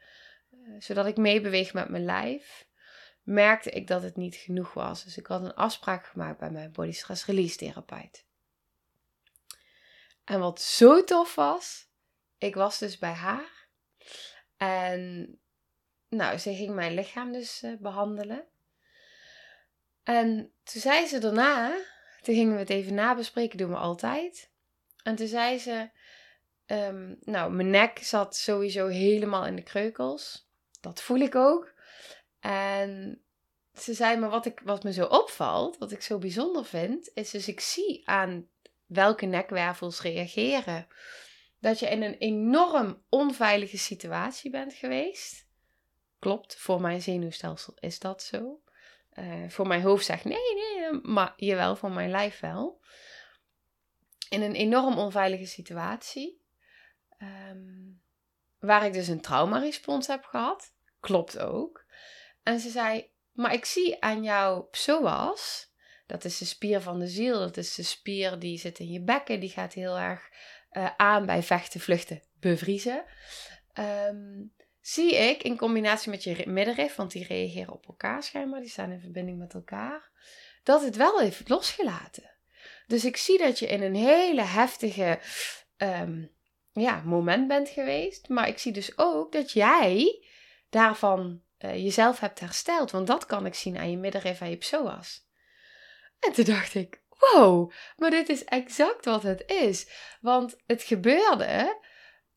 Uh, 0.51 0.77
zodat 0.79 1.07
ik 1.07 1.17
meebeweeg 1.17 1.73
met 1.73 1.89
mijn 1.89 2.05
lijf. 2.05 2.69
Merkte 3.23 3.71
ik 3.71 3.87
dat 3.87 4.03
het 4.03 4.17
niet 4.17 4.35
genoeg 4.35 4.73
was. 4.73 5.05
Dus 5.05 5.17
ik 5.17 5.27
had 5.27 5.43
een 5.43 5.55
afspraak 5.55 6.07
gemaakt 6.07 6.39
bij 6.39 6.51
mijn 6.51 6.73
body 6.73 6.93
stress 6.93 7.27
release 7.27 7.57
therapeut. 7.57 8.25
En 10.25 10.41
wat 10.41 10.61
zo 10.61 11.05
tof 11.05 11.35
was, 11.35 11.89
ik 12.39 12.55
was 12.55 12.79
dus 12.79 12.99
bij 12.99 13.13
haar. 13.13 13.69
En 14.57 15.41
nou, 16.09 16.39
ze 16.39 16.55
ging 16.55 16.75
mijn 16.75 16.95
lichaam 16.95 17.33
dus 17.33 17.63
uh, 17.63 17.77
behandelen. 17.79 18.45
En 20.03 20.53
toen 20.65 20.81
zei 20.81 21.07
ze 21.07 21.19
daarna, 21.19 21.77
toen 22.21 22.35
gingen 22.35 22.53
we 22.53 22.59
het 22.59 22.71
even 22.71 22.95
nabespreken, 22.95 23.59
doen 23.59 23.71
we 23.71 23.77
altijd. 23.77 24.51
En 25.03 25.17
toen 25.17 25.27
zei 25.27 25.59
ze, 25.59 25.91
ehm, 26.67 27.15
nou, 27.21 27.53
mijn 27.53 27.71
nek 27.71 27.99
zat 27.99 28.37
sowieso 28.37 28.87
helemaal 28.87 29.47
in 29.47 29.57
de 29.57 29.63
kreukels. 29.63 30.49
Dat 30.81 31.03
voel 31.03 31.19
ik 31.19 31.35
ook. 31.35 31.75
En 32.41 33.23
ze 33.75 33.95
zei, 33.95 34.19
maar 34.19 34.31
wat, 34.31 34.47
ik, 34.47 34.61
wat 34.65 34.83
me 34.83 34.93
zo 34.93 35.05
opvalt, 35.05 35.79
wat 35.79 35.93
ik 35.93 36.03
zo 36.03 36.19
bijzonder 36.19 36.65
vind, 36.65 37.11
is 37.15 37.31
dus 37.31 37.49
ik 37.49 37.61
zie 37.61 38.09
aan 38.09 38.49
welke 38.87 39.27
nekwervels 39.27 40.01
reageren. 40.01 40.87
Dat 41.61 41.79
je 41.79 41.89
in 41.89 42.03
een 42.03 42.17
enorm 42.19 43.03
onveilige 43.09 43.79
situatie 43.79 44.51
bent 44.51 44.75
geweest. 44.75 45.46
Klopt, 46.27 46.57
voor 46.57 46.81
mijn 46.81 47.03
zenuwstelsel 47.03 47.75
is 47.81 47.99
dat 47.99 48.23
zo. 48.23 48.63
Uh, 49.15 49.49
voor 49.49 49.67
mijn 49.67 49.83
hoofd 49.83 50.05
zegt 50.05 50.25
nee, 50.25 50.55
nee, 50.55 51.01
maar 51.03 51.33
jawel, 51.37 51.77
voor 51.77 51.91
mijn 51.91 52.11
lijf 52.11 52.41
wel. 52.41 52.81
In 54.29 54.43
een 54.43 54.55
enorm 54.55 54.99
onveilige 54.99 55.47
situatie. 55.47 56.43
Um, 57.19 58.03
waar 58.59 58.87
ik 58.87 58.93
dus 58.93 59.09
een 59.09 59.21
traumarespons 59.21 60.07
heb 60.07 60.25
gehad. 60.25 60.75
Klopt 61.01 61.39
ook. 61.39 61.87
En 62.43 62.61
ze 62.61 62.71
zei, 62.71 63.11
maar 63.33 63.53
ik 63.53 63.65
zie 63.65 64.03
aan 64.03 64.23
jouw 64.23 64.63
psoas 64.63 65.73
dat 66.07 66.25
is 66.25 66.39
de 66.39 66.45
spier 66.45 66.81
van 66.81 66.99
de 66.99 67.09
ziel. 67.09 67.39
Dat 67.39 67.57
is 67.57 67.75
de 67.75 67.83
spier 67.83 68.39
die 68.39 68.59
zit 68.59 68.79
in 68.79 68.91
je 68.91 69.03
bekken. 69.03 69.41
Die 69.41 69.51
gaat 69.51 69.73
heel 69.73 69.99
erg 69.99 70.31
uh, 70.71 70.91
aan 70.97 71.27
bij 71.27 71.43
vechten, 71.43 71.81
vluchten, 71.81 72.23
bevriezen. 72.41 73.05
Um, 73.75 74.55
zie 74.87 75.15
ik 75.15 75.43
in 75.43 75.57
combinatie 75.57 76.11
met 76.11 76.25
je 76.25 76.45
middenrif, 76.47 76.95
want 76.95 77.11
die 77.11 77.27
reageren 77.27 77.73
op 77.73 77.87
elkaar 77.87 78.23
schijnbaar. 78.23 78.61
Die 78.61 78.71
staan 78.71 78.91
in 78.91 79.01
verbinding 79.01 79.39
met 79.39 79.55
elkaar. 79.55 80.11
Dat 80.63 80.83
het 80.83 80.97
wel 80.97 81.19
heeft 81.19 81.49
losgelaten. 81.49 82.31
Dus 82.87 83.05
ik 83.05 83.17
zie 83.17 83.39
dat 83.39 83.59
je 83.59 83.67
in 83.67 83.83
een 83.83 83.95
hele 83.95 84.43
heftige 84.43 85.19
um, 85.77 86.33
ja, 86.73 87.03
moment 87.05 87.49
bent 87.49 87.69
geweest. 87.69 88.29
Maar 88.29 88.49
ik 88.49 88.59
zie 88.59 88.73
dus 88.73 88.99
ook 88.99 89.33
dat 89.33 89.53
jij 89.53 90.25
daarvan 90.71 91.43
uh, 91.59 91.75
jezelf 91.75 92.21
hebt 92.21 92.41
hersteld. 92.41 92.91
Want 92.91 93.07
dat 93.07 93.27
kan 93.27 93.47
ik 93.47 93.55
zien 93.55 93.79
aan 93.79 93.91
je 93.91 93.97
middenrif 93.97 94.41
en 94.41 94.51
je 94.51 94.57
psoas. 94.57 95.29
En 96.21 96.33
toen 96.33 96.45
dacht 96.45 96.75
ik, 96.75 97.03
wow, 97.09 97.73
maar 97.97 98.11
dit 98.11 98.29
is 98.29 98.45
exact 98.45 99.05
wat 99.05 99.23
het 99.23 99.45
is. 99.47 99.89
Want 100.21 100.57
het 100.67 100.83
gebeurde, 100.83 101.81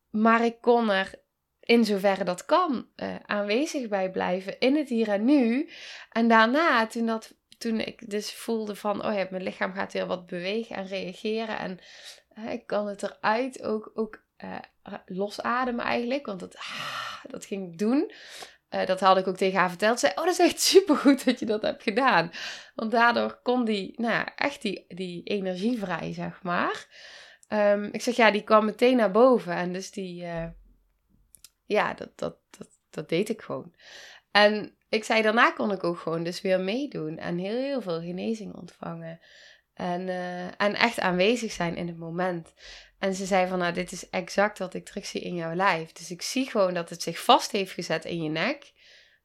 maar 0.10 0.46
ik 0.46 0.62
kon 0.62 0.90
er 0.90 1.28
in 1.70 1.86
zoverre 1.86 2.24
dat 2.24 2.46
kan 2.46 2.88
uh, 2.96 3.16
aanwezig 3.26 3.88
bij 3.88 4.12
blijven 4.12 4.60
in 4.60 4.76
het 4.76 4.90
hier 4.90 5.10
en 5.10 5.26
nu. 5.26 5.70
En 6.12 6.28
daarna, 6.28 6.88
toen, 6.88 7.06
dat, 7.06 7.36
toen 7.58 7.80
ik 7.80 8.10
dus 8.10 8.34
voelde 8.34 8.76
van, 8.76 9.06
oh 9.06 9.14
ja, 9.14 9.28
mijn 9.30 9.44
lichaam 9.44 9.74
gaat 9.74 9.94
weer 9.94 10.06
wat 10.06 10.26
bewegen 10.28 10.76
en 10.76 10.88
reageren. 10.88 11.60
En 11.60 11.80
uh, 12.38 12.52
ik 12.52 12.68
kan 12.68 12.88
het 12.88 13.04
eruit 13.04 13.64
ook, 13.64 13.92
ook 13.94 14.24
uh, 14.44 14.56
losademen 15.06 15.86
eigenlijk, 15.86 16.26
want 16.26 16.40
dat, 16.40 16.56
ah, 16.56 17.26
dat 17.28 17.46
ging 17.46 17.72
ik 17.72 17.78
doen. 17.78 18.12
Dat 18.70 19.00
had 19.00 19.18
ik 19.18 19.28
ook 19.28 19.38
tegen 19.38 19.60
haar 19.60 19.70
verteld. 19.70 20.00
Ze 20.00 20.06
zei, 20.06 20.20
oh, 20.20 20.26
dat 20.26 20.40
is 20.40 20.46
echt 20.52 20.62
supergoed 20.62 21.26
dat 21.26 21.40
je 21.40 21.46
dat 21.46 21.62
hebt 21.62 21.84
gedaan. 21.84 22.32
Want 22.76 22.92
daardoor 22.92 23.40
kon 23.44 23.66
die, 23.66 23.94
nou 23.96 24.28
echt 24.36 24.62
die, 24.62 24.86
die 24.88 25.24
energie 25.24 25.80
vrij, 25.80 26.14
zeg 26.14 26.44
maar. 26.44 26.88
Um, 27.50 27.90
ik 27.92 28.02
zeg, 28.02 28.16
ja, 28.16 28.32
die 28.32 28.44
kwam 28.44 28.66
meteen 28.66 28.98
naar 28.98 29.12
boven. 29.12 29.54
En 29.54 29.74
dus 29.74 29.92
die, 29.92 30.26
ja, 31.70 31.94
dat, 31.94 32.10
dat, 32.16 32.38
dat, 32.58 32.68
dat 32.90 33.10
deed 33.10 33.30
ik 33.30 33.42
gewoon. 33.42 33.76
En 34.32 34.76
ik 34.90 35.04
zei, 35.04 35.22
daarna 35.22 35.52
kon 35.52 35.72
ik 35.72 35.84
ook 35.84 36.00
gewoon 36.00 36.24
dus 36.24 36.42
weer 36.42 36.60
meedoen. 36.60 37.18
En 37.18 37.38
heel, 37.38 37.58
heel 37.58 37.82
veel 37.82 38.02
genezing 38.02 38.56
ontvangen. 38.56 39.20
En, 39.74 40.08
uh, 40.08 40.46
en 40.46 40.76
echt 40.76 41.00
aanwezig 41.00 41.52
zijn 41.52 41.76
in 41.76 41.88
het 41.88 41.98
moment. 41.98 42.54
En 43.00 43.14
ze 43.14 43.26
zei 43.26 43.48
van, 43.48 43.60
nou, 43.60 43.74
dit 43.74 43.92
is 43.92 44.10
exact 44.10 44.60
wat 44.60 44.74
ik 44.74 44.86
terugzie 44.86 45.22
in 45.22 45.36
jouw 45.36 45.54
lijf. 45.54 45.92
Dus 45.92 46.12
ik 46.12 46.22
zie 46.22 46.50
gewoon 46.50 46.74
dat 46.74 46.90
het 46.90 47.02
zich 47.02 47.20
vast 47.20 47.52
heeft 47.52 47.72
gezet 47.72 48.06
in 48.06 48.24
je 48.24 48.30
nek. 48.30 48.74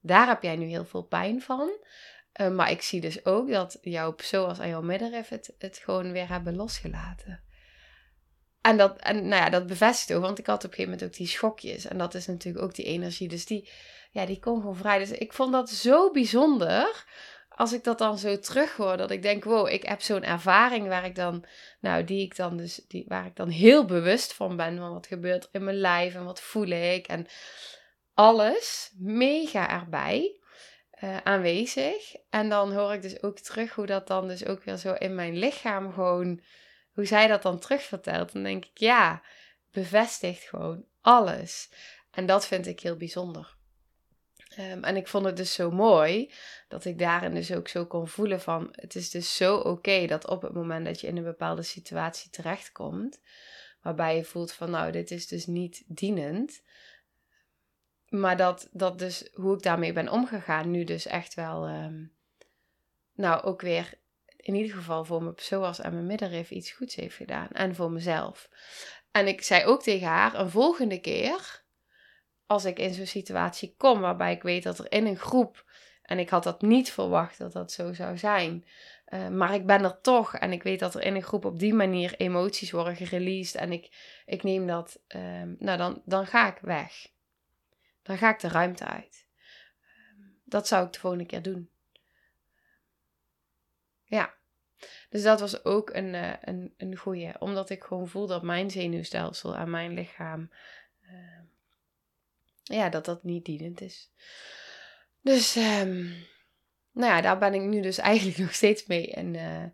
Daar 0.01 0.27
heb 0.27 0.43
jij 0.43 0.57
nu 0.57 0.67
heel 0.67 0.85
veel 0.85 1.03
pijn 1.03 1.43
van. 1.43 1.79
Uh, 2.41 2.51
maar 2.51 2.71
ik 2.71 2.83
zie 2.83 3.01
dus 3.01 3.25
ook 3.25 3.51
dat 3.51 3.79
jouw 3.81 4.15
zoals 4.17 4.59
en 4.59 4.69
jouw 4.69 4.89
het, 5.29 5.55
het 5.59 5.79
gewoon 5.79 6.13
weer 6.13 6.29
hebben 6.29 6.57
losgelaten. 6.57 7.44
En 8.65 8.77
dat, 8.77 8.99
en 9.01 9.29
nou 9.29 9.43
ja, 9.43 9.51
dat 9.51 9.67
bevestigt 9.67 10.13
ook, 10.13 10.23
want 10.23 10.39
ik 10.39 10.47
had 10.47 10.65
op 10.65 10.71
een 10.71 10.77
gegeven 10.77 10.93
moment 10.93 11.11
ook 11.11 11.17
die 11.17 11.27
schokjes. 11.27 11.85
En 11.85 11.99
dat 11.99 12.15
is 12.15 12.27
natuurlijk 12.27 12.65
ook 12.65 12.75
die 12.75 12.85
energie. 12.85 13.29
Dus 13.29 13.47
die, 13.47 13.69
ja, 14.11 14.27
die 14.27 14.41
kon 14.41 14.61
gewoon 14.61 14.77
vrij. 14.77 14.99
Dus 14.99 15.11
ik 15.11 15.33
vond 15.33 15.53
dat 15.53 15.71
zo 15.71 16.11
bijzonder 16.11 17.05
als 17.49 17.73
ik 17.73 17.85
dat 17.85 17.99
dan 17.99 18.19
zo 18.19 18.39
terughoor, 18.39 18.97
dat 18.97 19.11
ik 19.11 19.23
denk, 19.23 19.45
wow, 19.45 19.69
ik 19.69 19.83
heb 19.83 20.01
zo'n 20.01 20.23
ervaring 20.23 20.89
waar 20.89 21.05
ik 21.05 21.15
dan, 21.15 21.45
nou, 21.81 22.05
die 22.05 22.23
ik 22.23 22.37
dan 22.37 22.57
dus, 22.57 22.85
die, 22.89 23.05
waar 23.09 23.27
ik 23.27 23.37
dan 23.37 23.49
heel 23.49 23.85
bewust 23.85 24.33
van 24.33 24.57
ben, 24.57 24.79
van 24.79 24.93
wat 24.93 25.07
gebeurt 25.07 25.49
in 25.53 25.65
mijn 25.65 25.77
lijf 25.77 26.15
en 26.15 26.25
wat 26.25 26.41
voel 26.41 26.69
ik 26.69 27.07
en 27.07 27.27
alles 28.15 28.93
mega 28.99 29.71
erbij 29.71 30.41
uh, 31.03 31.17
aanwezig. 31.17 32.15
En 32.31 32.49
dan 32.49 32.73
hoor 32.73 32.93
ik 32.93 33.03
dus 33.03 33.23
ook 33.23 33.39
terug 33.39 33.75
hoe 33.75 33.87
dat 33.87 34.07
dan 34.07 34.29
dus 34.29 34.47
ook 34.47 34.65
weer 34.65 34.77
zo 34.77 34.93
in 34.93 35.15
mijn 35.15 35.39
lichaam 35.39 35.93
gewoon, 35.93 36.41
hoe 36.95 37.05
zij 37.05 37.27
dat 37.27 37.43
dan 37.43 37.59
terugvertelt. 37.59 38.33
Dan 38.33 38.43
denk 38.43 38.65
ik, 38.65 38.79
ja, 38.79 39.23
bevestigt 39.71 40.43
gewoon 40.43 40.85
alles. 41.01 41.71
En 42.11 42.27
dat 42.27 42.47
vind 42.47 42.67
ik 42.67 42.81
heel 42.81 42.97
bijzonder. 42.97 43.57
Ehm, 44.57 44.83
en 44.83 44.97
ik 44.97 45.09
vond 45.09 45.25
het 45.25 45.37
dus 45.37 45.55
zo 45.55 45.71
mooi 45.71 46.33
dat 46.69 46.85
ik 46.85 46.99
daarin 46.99 47.35
dus 47.35 47.53
ook 47.53 47.69
zo 47.69 47.87
kon 47.87 48.09
voelen 48.09 48.41
van 48.41 48.69
het 48.71 48.95
is 48.95 49.11
dus 49.11 49.37
zo 49.37 49.57
oké 49.57 50.07
dat 50.07 50.27
op 50.29 50.43
het 50.43 50.53
moment 50.53 50.87
dat 50.87 51.01
je 51.01 51.07
in 51.07 51.17
een 51.17 51.25
bepaalde 51.25 51.63
situatie 51.63 52.31
terechtkomt, 52.31 53.21
waarbij 53.83 54.17
je 54.17 54.25
voelt 54.25 54.53
van 54.53 54.71
nou 54.71 54.93
dit 54.93 55.11
is 55.11 55.27
dus 55.27 55.47
niet 55.47 55.83
dienend, 55.87 56.63
maar 58.09 58.37
dat, 58.37 58.69
dat 58.73 58.99
dus 58.99 59.29
hoe 59.33 59.55
ik 59.55 59.63
daarmee 59.63 59.93
ben 59.93 60.09
omgegaan 60.09 60.71
nu 60.71 60.85
dus 60.85 61.07
echt 61.07 61.35
wel, 61.35 61.69
um, 61.69 62.13
nou 63.13 63.43
ook 63.43 63.61
weer 63.61 63.99
in 64.45 64.55
ieder 64.55 64.77
geval 64.77 65.05
voor 65.05 65.23
mijn 65.23 65.35
zoals 65.37 65.79
en 65.81 65.93
mijn 65.93 66.07
middenrif 66.07 66.51
iets 66.51 66.71
goeds 66.71 66.95
heeft 66.95 67.17
gedaan 67.17 67.49
en 67.49 67.75
voor 67.75 67.91
mezelf. 67.91 68.49
En 69.11 69.27
ik 69.27 69.43
zei 69.43 69.65
ook 69.65 69.83
tegen 69.83 70.07
haar 70.07 70.35
een 70.35 70.51
volgende 70.51 71.01
keer 71.01 71.65
als 72.47 72.65
ik 72.65 72.79
in 72.79 72.95
zo'n 72.95 73.07
situatie 73.07 73.75
kom 73.77 74.01
waarbij 74.01 74.33
ik 74.33 74.43
weet 74.43 74.63
dat 74.63 74.79
er 74.79 74.93
in 74.93 75.07
een 75.07 75.19
groep, 75.19 75.65
en 76.03 76.19
ik 76.19 76.29
had 76.29 76.43
dat 76.43 76.63
niet 76.63 76.93
verwacht 76.93 77.39
dat 77.39 77.53
dat 77.53 77.73
zo 77.73 77.93
zou 77.93 78.19
zijn, 78.19 78.65
uh, 79.09 79.29
maar 79.29 79.55
ik 79.55 79.67
ben 79.67 79.85
er 79.85 80.01
toch 80.01 80.35
en 80.35 80.53
ik 80.53 80.63
weet 80.63 80.79
dat 80.79 80.95
er 80.95 81.03
in 81.03 81.15
een 81.15 81.23
groep 81.23 81.45
op 81.45 81.59
die 81.59 81.75
manier 81.75 82.15
emoties 82.17 82.71
worden 82.71 82.97
gereleased 82.97 83.61
en 83.61 83.73
ik, 83.73 83.91
ik 84.27 84.43
neem 84.43 84.67
dat, 84.67 85.01
um, 85.09 85.57
nou 85.59 85.79
dan, 85.79 86.03
dan 86.05 86.27
ga 86.27 86.49
ik 86.49 86.59
weg. 86.61 87.13
Dan 88.03 88.19
ga 88.19 88.31
ik 88.31 88.41
de 88.41 88.49
ruimte 88.49 88.85
uit. 88.85 89.27
Um, 90.19 90.41
dat 90.45 90.69
zou 90.69 90.87
ik 90.87 90.93
de 90.93 90.99
volgende 90.99 91.27
keer 91.27 91.43
doen. 91.43 91.74
Ja. 94.05 94.35
Dus 95.09 95.23
dat 95.23 95.41
was 95.41 95.65
ook 95.65 95.91
een, 95.91 96.15
uh, 96.15 96.33
een, 96.41 96.75
een 96.77 96.97
goeie. 96.97 97.41
Omdat 97.41 97.71
ik 97.71 97.85
gewoon 97.85 98.09
voel 98.09 98.27
dat 98.27 98.43
mijn 98.43 98.71
zenuwstelsel 98.71 99.57
en 99.57 99.71
mijn 99.71 99.95
lichaam 99.95 100.51
uh, 101.03 101.41
ja, 102.63 102.89
dat 102.89 103.05
dat 103.05 103.23
niet 103.23 103.45
dienend 103.45 103.81
is. 103.81 104.11
Dus, 105.21 105.57
um, 105.57 106.27
nou 106.93 107.13
ja, 107.13 107.21
daar 107.21 107.39
ben 107.39 107.55
ik 107.55 107.61
nu 107.61 107.81
dus 107.81 107.99
eigenlijk 108.11 108.39
nog 108.39 108.55
steeds 108.55 108.87
mee 108.87 109.07
in, 109.07 109.35
uh, 109.35 109.65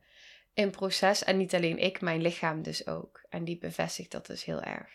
in 0.55 0.71
proces. 0.71 1.25
En 1.25 1.37
niet 1.37 1.55
alleen 1.55 1.79
ik, 1.79 2.01
mijn 2.01 2.23
lichaam 2.23 2.63
dus 2.63 2.87
ook. 2.87 3.25
En 3.29 3.45
die 3.45 3.59
bevestigt 3.59 4.11
dat 4.11 4.27
dus 4.27 4.45
heel 4.45 4.63
erg. 4.63 4.91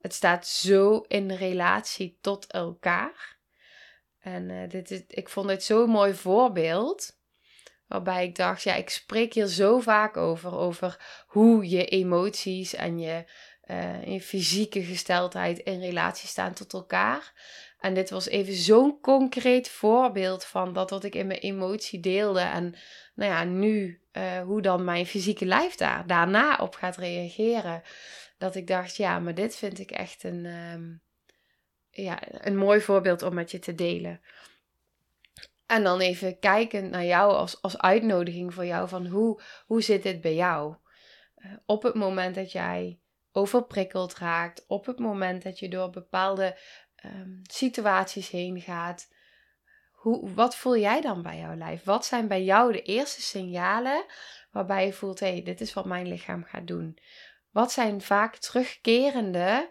Het 0.00 0.14
staat 0.14 0.46
zo 0.46 1.04
in 1.08 1.30
relatie 1.30 2.18
tot 2.20 2.46
elkaar. 2.46 3.36
En 4.18 4.68
dit 4.68 4.90
is, 4.90 5.02
ik 5.06 5.28
vond 5.28 5.48
dit 5.48 5.62
zo'n 5.62 5.90
mooi 5.90 6.14
voorbeeld. 6.14 7.18
Waarbij 7.94 8.24
ik 8.24 8.36
dacht, 8.36 8.62
ja, 8.62 8.74
ik 8.74 8.90
spreek 8.90 9.34
hier 9.34 9.46
zo 9.46 9.80
vaak 9.80 10.16
over. 10.16 10.56
Over 10.56 11.24
hoe 11.26 11.68
je 11.68 11.84
emoties 11.84 12.74
en 12.74 12.98
je 12.98 13.24
uh, 13.66 14.06
in 14.06 14.20
fysieke 14.20 14.82
gesteldheid 14.82 15.58
in 15.58 15.80
relatie 15.80 16.28
staan 16.28 16.52
tot 16.52 16.72
elkaar. 16.72 17.32
En 17.78 17.94
dit 17.94 18.10
was 18.10 18.26
even 18.28 18.54
zo'n 18.54 19.00
concreet 19.00 19.68
voorbeeld 19.68 20.44
van 20.44 20.72
dat 20.72 20.90
wat 20.90 21.04
ik 21.04 21.14
in 21.14 21.26
mijn 21.26 21.38
emotie 21.38 22.00
deelde. 22.00 22.40
En 22.40 22.74
nou 23.14 23.30
ja, 23.30 23.44
nu 23.44 24.00
uh, 24.12 24.40
hoe 24.40 24.62
dan 24.62 24.84
mijn 24.84 25.06
fysieke 25.06 25.46
lijf 25.46 25.74
daar 25.74 26.06
daarna 26.06 26.56
op 26.56 26.74
gaat 26.74 26.96
reageren. 26.96 27.82
Dat 28.38 28.54
ik 28.54 28.66
dacht, 28.66 28.96
ja, 28.96 29.18
maar 29.18 29.34
dit 29.34 29.56
vind 29.56 29.78
ik 29.78 29.90
echt 29.90 30.24
een, 30.24 30.44
um, 30.44 31.02
ja, 31.90 32.18
een 32.30 32.56
mooi 32.56 32.80
voorbeeld 32.80 33.22
om 33.22 33.34
met 33.34 33.50
je 33.50 33.58
te 33.58 33.74
delen. 33.74 34.20
En 35.66 35.82
dan 35.82 36.00
even 36.00 36.38
kijken 36.38 36.90
naar 36.90 37.04
jou 37.04 37.32
als, 37.32 37.62
als 37.62 37.78
uitnodiging 37.78 38.54
voor 38.54 38.66
jou 38.66 38.88
van 38.88 39.06
hoe, 39.06 39.42
hoe 39.66 39.82
zit 39.82 40.02
dit 40.02 40.20
bij 40.20 40.34
jou? 40.34 40.74
Uh, 41.36 41.52
op 41.66 41.82
het 41.82 41.94
moment 41.94 42.34
dat 42.34 42.52
jij 42.52 42.98
overprikkeld 43.32 44.14
raakt, 44.14 44.64
op 44.66 44.86
het 44.86 44.98
moment 44.98 45.42
dat 45.42 45.58
je 45.58 45.68
door 45.68 45.90
bepaalde 45.90 46.58
um, 47.04 47.40
situaties 47.42 48.30
heen 48.30 48.60
gaat, 48.60 49.08
hoe, 49.90 50.34
wat 50.34 50.56
voel 50.56 50.76
jij 50.76 51.00
dan 51.00 51.22
bij 51.22 51.38
jouw 51.38 51.54
lijf? 51.54 51.84
Wat 51.84 52.06
zijn 52.06 52.28
bij 52.28 52.44
jou 52.44 52.72
de 52.72 52.82
eerste 52.82 53.22
signalen 53.22 54.04
waarbij 54.50 54.86
je 54.86 54.92
voelt, 54.92 55.20
hé, 55.20 55.30
hey, 55.30 55.42
dit 55.42 55.60
is 55.60 55.72
wat 55.72 55.84
mijn 55.84 56.06
lichaam 56.06 56.44
gaat 56.44 56.66
doen? 56.66 56.98
Wat 57.50 57.72
zijn 57.72 58.00
vaak 58.00 58.36
terugkerende 58.36 59.70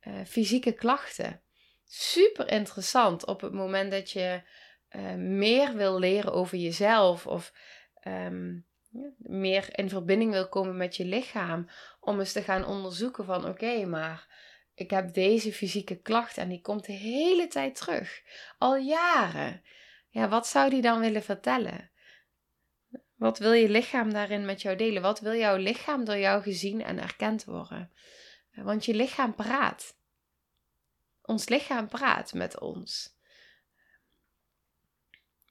uh, 0.00 0.14
fysieke 0.26 0.72
klachten? 0.72 1.42
Super 1.84 2.50
interessant 2.50 3.26
op 3.26 3.40
het 3.40 3.52
moment 3.52 3.90
dat 3.90 4.10
je 4.10 4.42
uh, 4.96 5.14
meer 5.14 5.74
wil 5.74 5.98
leren 5.98 6.32
over 6.32 6.58
jezelf 6.58 7.26
of 7.26 7.52
um, 8.04 8.66
meer 9.16 9.78
in 9.78 9.88
verbinding 9.88 10.32
wil 10.32 10.48
komen 10.48 10.76
met 10.76 10.96
je 10.96 11.04
lichaam. 11.04 11.68
Om 12.00 12.18
eens 12.18 12.32
te 12.32 12.42
gaan 12.42 12.66
onderzoeken 12.66 13.24
van 13.24 13.48
oké, 13.48 13.84
maar 13.84 14.26
ik 14.74 14.90
heb 14.90 15.14
deze 15.14 15.52
fysieke 15.52 15.96
klacht 15.96 16.36
en 16.36 16.48
die 16.48 16.60
komt 16.60 16.86
de 16.86 16.92
hele 16.92 17.46
tijd 17.46 17.74
terug. 17.74 18.22
Al 18.58 18.76
jaren. 18.76 19.62
Ja, 20.08 20.28
wat 20.28 20.46
zou 20.46 20.70
die 20.70 20.82
dan 20.82 21.00
willen 21.00 21.22
vertellen? 21.22 21.90
Wat 23.14 23.38
wil 23.38 23.52
je 23.52 23.68
lichaam 23.68 24.12
daarin 24.12 24.44
met 24.44 24.62
jou 24.62 24.76
delen? 24.76 25.02
Wat 25.02 25.20
wil 25.20 25.34
jouw 25.34 25.56
lichaam 25.56 26.04
door 26.04 26.18
jou 26.18 26.42
gezien 26.42 26.84
en 26.84 26.98
erkend 26.98 27.44
worden? 27.44 27.92
Want 28.54 28.84
je 28.84 28.94
lichaam 28.94 29.34
praat. 29.34 29.96
Ons 31.22 31.48
lichaam 31.48 31.88
praat 31.88 32.32
met 32.32 32.60
ons. 32.60 33.16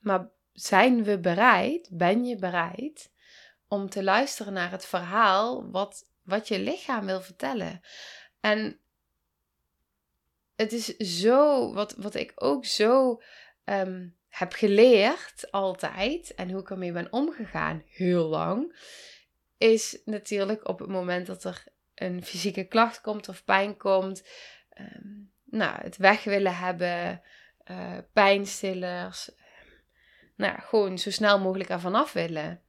Maar 0.02 0.30
zijn 0.54 1.04
we 1.04 1.20
bereid? 1.20 1.90
Ben 1.92 2.26
je 2.26 2.36
bereid 2.36 3.12
om 3.68 3.90
te 3.90 4.04
luisteren 4.04 4.54
naar 4.54 4.72
het 4.72 4.86
verhaal 4.86 5.72
wat, 5.72 6.10
wat 6.22 6.48
je 6.48 6.60
lichaam 6.60 7.06
wil 7.06 7.22
vertellen. 7.22 7.82
En 8.40 8.80
het 10.56 10.72
is 10.72 10.98
zo, 10.98 11.74
wat, 11.74 11.96
wat 11.98 12.16
ik 12.16 12.32
ook 12.36 12.66
zo 12.66 13.22
ehm, 13.64 14.08
heb 14.28 14.54
geleerd 14.54 15.52
altijd 15.52 16.36
en 16.36 16.50
hoe 16.50 16.62
ik 16.62 16.70
ermee 16.70 16.92
ben 16.92 17.12
omgegaan 17.12 17.84
heel 17.86 18.28
lang, 18.28 18.76
is 19.58 20.02
natuurlijk 20.06 20.68
op 20.68 20.80
het 20.80 20.90
moment 20.90 21.28
dat 21.28 21.44
er 21.44 21.64
een 21.96 22.24
fysieke 22.24 22.64
klacht 22.64 23.02
komt 23.02 23.30
of 23.30 23.44
pijn 23.44 23.78
komt, 23.78 24.28
ehm, 24.70 25.08
nou, 25.44 25.82
het 25.82 25.98
weg 25.98 26.24
willen 26.24 26.58
hebben, 26.58 27.22
uh, 27.72 27.98
pijnstillers, 28.14 29.32
nou, 30.42 30.62
gewoon 30.62 30.98
zo 30.98 31.12
snel 31.12 31.40
mogelijk 31.40 31.70
ervan 31.70 31.96
af 31.96 32.14
willen. 32.14 32.62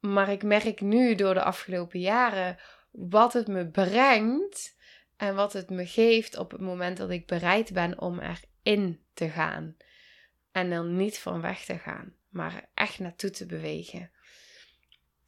Maar 0.00 0.28
ik 0.28 0.42
merk 0.42 0.80
nu 0.80 1.14
door 1.14 1.34
de 1.34 1.42
afgelopen 1.42 2.00
jaren 2.00 2.58
wat 2.90 3.32
het 3.32 3.46
me 3.46 3.66
brengt 3.66 4.76
en 5.16 5.34
wat 5.34 5.52
het 5.52 5.70
me 5.70 5.86
geeft 5.86 6.36
op 6.36 6.50
het 6.50 6.60
moment 6.60 6.96
dat 6.96 7.10
ik 7.10 7.26
bereid 7.26 7.72
ben 7.72 8.00
om 8.00 8.20
erin 8.20 9.04
te 9.14 9.28
gaan. 9.28 9.76
En 10.52 10.70
dan 10.70 10.96
niet 10.96 11.18
van 11.18 11.40
weg 11.40 11.64
te 11.64 11.78
gaan, 11.78 12.14
maar 12.28 12.68
echt 12.74 12.98
naartoe 12.98 13.30
te 13.30 13.46
bewegen. 13.46 14.10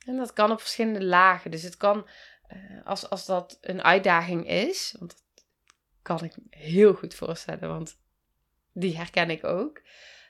En 0.07 0.17
dat 0.17 0.33
kan 0.33 0.51
op 0.51 0.61
verschillende 0.61 1.05
lagen. 1.05 1.51
Dus 1.51 1.63
het 1.63 1.77
kan, 1.77 2.09
uh, 2.53 2.87
als, 2.87 3.11
als 3.11 3.27
dat 3.27 3.59
een 3.61 3.83
uitdaging 3.83 4.49
is, 4.49 4.95
want 4.99 5.11
dat 5.11 5.47
kan 6.03 6.25
ik 6.25 6.35
heel 6.51 6.95
goed 6.95 7.15
voorstellen, 7.15 7.69
want 7.69 7.99
die 8.73 8.97
herken 8.97 9.31
ik 9.31 9.45
ook, 9.45 9.83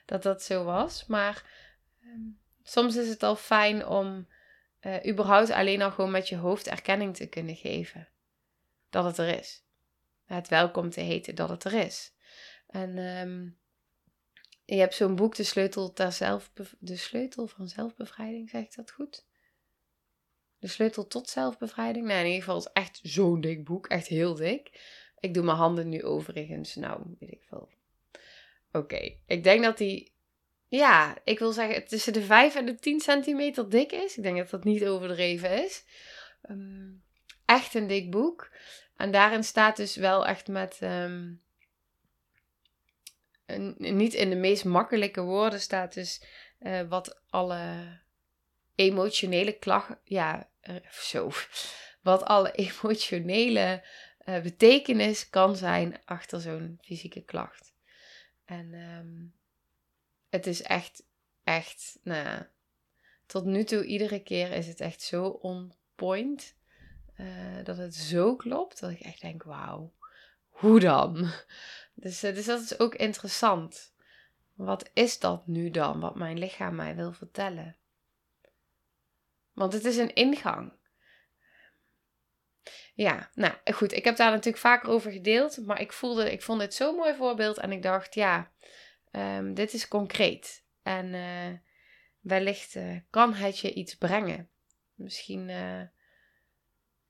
dat 0.05 0.23
dat 0.23 0.43
zo 0.43 0.63
was. 0.63 1.05
Maar 1.05 1.43
um, 2.03 2.39
soms 2.63 2.95
is 2.95 3.09
het 3.09 3.23
al 3.23 3.35
fijn 3.35 3.87
om 3.87 4.27
uh, 4.81 5.05
überhaupt 5.05 5.49
alleen 5.49 5.81
al 5.81 5.91
gewoon 5.91 6.11
met 6.11 6.29
je 6.29 6.37
hoofd 6.37 6.67
erkenning 6.67 7.15
te 7.15 7.27
kunnen 7.27 7.55
geven. 7.55 8.07
Dat 8.89 9.05
het 9.05 9.17
er 9.17 9.39
is. 9.39 9.63
Het 10.25 10.47
welkom 10.47 10.89
te 10.89 11.01
heten 11.01 11.35
dat 11.35 11.49
het 11.49 11.63
er 11.63 11.73
is. 11.73 12.13
En 12.67 12.97
um, 12.97 13.57
je 14.65 14.75
hebt 14.75 14.95
zo'n 14.95 15.15
boek, 15.15 15.35
De 15.35 15.43
Sleutel, 15.43 15.93
ter 15.93 16.17
de 16.79 16.95
sleutel 16.95 17.47
van 17.47 17.67
Zelfbevrijding, 17.67 18.49
zeg 18.49 18.63
ik 18.63 18.75
dat 18.75 18.91
goed? 18.91 19.25
De 20.59 20.67
Sleutel 20.67 21.07
tot 21.07 21.29
Zelfbevrijding? 21.29 22.05
Nee, 22.05 22.19
in 22.19 22.25
ieder 22.25 22.39
geval 22.39 22.57
is 22.57 22.69
echt 22.73 22.99
zo'n 23.03 23.41
dik 23.41 23.63
boek. 23.63 23.87
Echt 23.87 24.07
heel 24.07 24.35
dik. 24.35 24.79
Ik 25.19 25.33
doe 25.33 25.43
mijn 25.43 25.57
handen 25.57 25.89
nu 25.89 26.03
overigens, 26.03 26.75
nou, 26.75 27.15
weet 27.19 27.31
ik 27.31 27.43
veel. 27.43 27.69
Oké, 28.75 29.17
ik 29.25 29.43
denk 29.43 29.63
dat 29.63 29.77
die 29.77 30.13
ja, 30.67 31.17
ik 31.23 31.39
wil 31.39 31.51
zeggen 31.51 31.85
tussen 31.85 32.13
de 32.13 32.21
5 32.21 32.55
en 32.55 32.65
de 32.65 32.75
10 32.75 32.99
centimeter 32.99 33.69
dik 33.69 33.91
is. 33.91 34.17
Ik 34.17 34.23
denk 34.23 34.37
dat 34.37 34.49
dat 34.49 34.63
niet 34.63 34.85
overdreven 34.85 35.63
is. 35.63 35.85
Um, 36.49 37.03
echt 37.45 37.73
een 37.73 37.87
dik 37.87 38.11
boek. 38.11 38.51
En 38.95 39.11
daarin 39.11 39.43
staat 39.43 39.77
dus 39.77 39.95
wel 39.95 40.25
echt 40.25 40.47
met. 40.47 40.77
Een, 40.81 41.41
niet 43.77 44.13
in 44.13 44.29
de 44.29 44.35
meest 44.35 44.65
makkelijke 44.65 45.21
woorden 45.21 45.61
staat 45.61 45.93
dus 45.93 46.23
uh, 46.59 46.81
wat 46.81 47.21
alle 47.29 47.99
emotionele 48.75 49.51
klachten. 49.51 49.99
Ja, 50.03 50.49
uh, 50.63 50.75
zo. 50.91 51.31
Wat 52.01 52.23
alle 52.23 52.51
emotionele 52.67 53.83
uh, 54.25 54.41
betekenis 54.41 55.29
kan 55.29 55.55
zijn 55.55 56.01
achter 56.05 56.41
zo'n 56.41 56.77
fysieke 56.81 57.23
klacht. 57.23 57.74
En 58.45 58.73
um, 58.73 59.33
het 60.29 60.47
is 60.47 60.61
echt, 60.61 61.03
echt, 61.43 61.99
nou 62.03 62.23
ja, 62.23 62.49
tot 63.25 63.45
nu 63.45 63.63
toe, 63.63 63.85
iedere 63.85 64.23
keer 64.23 64.51
is 64.51 64.67
het 64.67 64.79
echt 64.79 65.01
zo 65.01 65.27
on 65.27 65.73
point. 65.95 66.55
eh, 67.15 67.63
dat 67.63 67.77
het 67.77 67.95
zo 67.95 68.35
klopt 68.35 68.79
dat 68.79 68.91
ik 68.91 68.99
echt 68.99 69.21
denk, 69.21 69.43
wauw, 69.43 69.93
hoe 70.49 70.79
dan? 70.79 71.15
Dus, 71.97 72.23
uh, 72.23 72.35
dus 72.35 72.45
dat 72.45 72.61
is 72.61 72.79
ook 72.79 72.95
interessant. 72.95 73.93
Wat 74.53 74.89
is 74.93 75.19
dat 75.19 75.47
nu 75.47 75.69
dan, 75.69 75.99
wat 75.99 76.15
mijn 76.15 76.37
lichaam 76.37 76.75
mij 76.75 76.95
wil 76.95 77.13
vertellen? 77.13 77.75
Want 79.53 79.73
het 79.73 79.85
is 79.85 79.97
een 79.97 80.13
ingang. 80.13 80.71
Ja, 82.95 83.29
nou 83.33 83.53
goed, 83.73 83.91
ik 83.91 84.03
heb 84.03 84.15
daar 84.15 84.31
natuurlijk 84.31 84.57
vaker 84.57 84.89
over 84.89 85.11
gedeeld, 85.11 85.65
maar 85.65 85.81
ik 85.81 85.93
voelde, 85.93 86.31
ik 86.31 86.41
vond 86.41 86.59
dit 86.59 86.73
zo'n 86.73 86.95
mooi 86.95 87.15
voorbeeld 87.15 87.57
en 87.57 87.71
ik 87.71 87.81
dacht, 87.81 88.13
ja, 88.13 88.51
um, 89.11 89.53
dit 89.53 89.73
is 89.73 89.87
concreet. 89.87 90.63
En 90.83 91.13
uh, 91.13 91.57
wellicht 92.19 92.75
uh, 92.75 92.99
kan 93.09 93.33
het 93.33 93.59
je 93.59 93.73
iets 93.73 93.95
brengen. 93.95 94.49
Misschien 94.93 95.49
uh, 95.49 95.81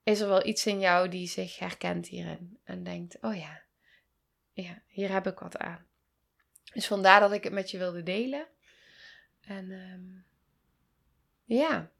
is 0.03 0.19
er 0.19 0.27
wel 0.27 0.45
iets 0.45 0.65
in 0.65 0.79
jou 0.79 1.09
die 1.09 1.27
zich 1.27 1.59
herkent 1.59 2.07
hierin 2.07 2.59
en 2.63 2.83
denkt, 2.83 3.17
oh 3.21 3.35
ja, 3.37 3.61
ja, 4.53 4.81
hier 4.87 5.11
heb 5.11 5.27
ik 5.27 5.39
wat 5.39 5.57
aan. 5.57 5.85
Dus 6.73 6.87
vandaar 6.87 7.19
dat 7.19 7.31
ik 7.31 7.43
het 7.43 7.53
met 7.53 7.71
je 7.71 7.77
wilde 7.77 8.03
delen. 8.03 8.47
En 9.41 9.71
um, 9.71 10.25
ja, 11.43 11.91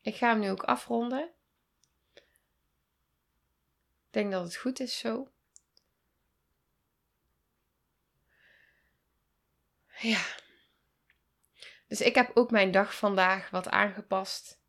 ik 0.00 0.14
ga 0.14 0.28
hem 0.28 0.38
nu 0.38 0.50
ook 0.50 0.62
afronden. 0.62 1.30
Denk 4.16 4.32
dat 4.32 4.44
het 4.44 4.56
goed 4.56 4.80
is 4.80 4.98
zo. 4.98 5.28
Ja. 9.98 10.24
Dus 11.88 12.00
ik 12.00 12.14
heb 12.14 12.30
ook 12.34 12.50
mijn 12.50 12.70
dag 12.70 12.94
vandaag 12.94 13.50
wat 13.50 13.68
aangepast. 13.68 14.60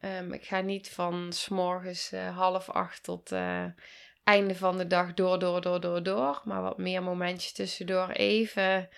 Um, 0.00 0.32
ik 0.32 0.44
ga 0.44 0.60
niet 0.60 0.90
van 0.90 1.32
s'morgens 1.32 2.12
uh, 2.12 2.36
half 2.36 2.70
acht 2.70 3.02
tot 3.02 3.32
uh, 3.32 3.66
einde 4.24 4.54
van 4.54 4.76
de 4.76 4.86
dag 4.86 5.14
door, 5.14 5.38
door, 5.38 5.60
door, 5.60 5.80
door, 5.80 6.02
door. 6.02 6.42
Maar 6.44 6.62
wat 6.62 6.78
meer 6.78 7.02
momentjes 7.02 7.52
tussendoor. 7.52 8.08
Even, 8.08 8.88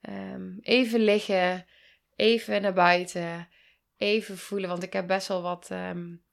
um, 0.00 0.58
even 0.60 1.00
liggen. 1.00 1.66
Even 2.16 2.62
naar 2.62 2.72
buiten. 2.72 3.48
Even 3.96 4.38
voelen. 4.38 4.68
Want 4.68 4.82
ik 4.82 4.92
heb 4.92 5.06
best 5.06 5.28
wel 5.28 5.42
wat. 5.42 5.70
Um, 5.70 6.24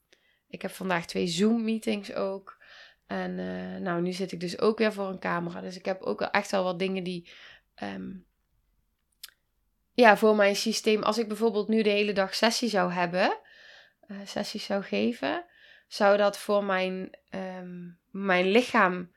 ik 0.47 0.61
heb 0.61 0.71
vandaag 0.71 1.05
twee 1.05 1.27
Zoom-meetings 1.27 2.13
ook. 2.13 2.61
En 3.07 3.37
uh, 3.37 3.77
nou, 3.77 4.01
nu 4.01 4.11
zit 4.11 4.31
ik 4.31 4.39
dus 4.39 4.59
ook 4.59 4.77
weer 4.77 4.93
voor 4.93 5.07
een 5.07 5.19
camera. 5.19 5.61
Dus 5.61 5.75
ik 5.77 5.85
heb 5.85 6.01
ook 6.01 6.21
echt 6.21 6.51
wel 6.51 6.63
wat 6.63 6.79
dingen 6.79 7.03
die. 7.03 7.31
Um, 7.83 8.25
ja, 9.93 10.17
voor 10.17 10.35
mijn 10.35 10.55
systeem. 10.55 11.03
Als 11.03 11.17
ik 11.17 11.27
bijvoorbeeld 11.27 11.67
nu 11.67 11.81
de 11.81 11.89
hele 11.89 12.13
dag 12.13 12.35
sessie 12.35 12.69
zou 12.69 12.91
hebben. 12.91 13.39
Uh, 14.07 14.17
sessies 14.25 14.65
zou 14.65 14.83
geven. 14.83 15.45
Zou 15.87 16.17
dat 16.17 16.37
voor 16.37 16.63
mijn, 16.63 17.17
um, 17.29 17.99
mijn 18.09 18.47
lichaam 18.47 19.11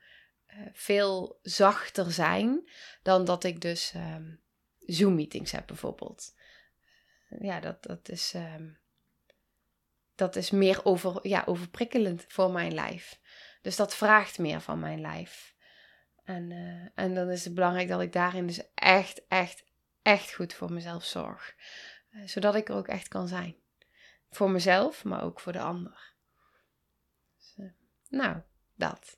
uh, 0.47 0.67
veel 0.73 1.39
zachter 1.41 2.11
zijn. 2.11 2.69
Dan 3.03 3.25
dat 3.25 3.43
ik 3.43 3.61
dus 3.61 3.93
um, 3.95 4.41
Zoom 4.79 5.15
meetings 5.15 5.51
heb 5.51 5.67
bijvoorbeeld. 5.67 6.35
Ja, 7.39 7.59
dat, 7.59 7.83
dat 7.83 8.09
is. 8.09 8.35
dat 10.15 10.35
is 10.35 10.51
meer 10.51 10.85
over, 10.85 11.27
ja, 11.27 11.43
overprikkelend 11.45 12.25
voor 12.27 12.51
mijn 12.51 12.73
lijf. 12.73 13.19
Dus 13.67 13.75
dat 13.75 13.95
vraagt 13.95 14.37
meer 14.37 14.61
van 14.61 14.79
mijn 14.79 15.01
lijf. 15.01 15.55
En, 16.23 16.51
uh, 16.51 16.87
en 16.95 17.13
dan 17.13 17.29
is 17.29 17.43
het 17.43 17.53
belangrijk 17.53 17.87
dat 17.87 18.01
ik 18.01 18.13
daarin 18.13 18.47
dus 18.47 18.73
echt, 18.73 19.27
echt, 19.27 19.63
echt 20.01 20.33
goed 20.33 20.53
voor 20.53 20.71
mezelf 20.71 21.03
zorg. 21.03 21.55
Uh, 22.11 22.27
zodat 22.27 22.55
ik 22.55 22.69
er 22.69 22.75
ook 22.75 22.87
echt 22.87 23.07
kan 23.07 23.27
zijn. 23.27 23.55
Voor 24.29 24.49
mezelf, 24.49 25.03
maar 25.03 25.23
ook 25.23 25.39
voor 25.39 25.51
de 25.51 25.59
ander. 25.59 26.13
Dus, 27.37 27.55
uh, 27.57 27.71
nou, 28.09 28.41
dat. 28.75 29.17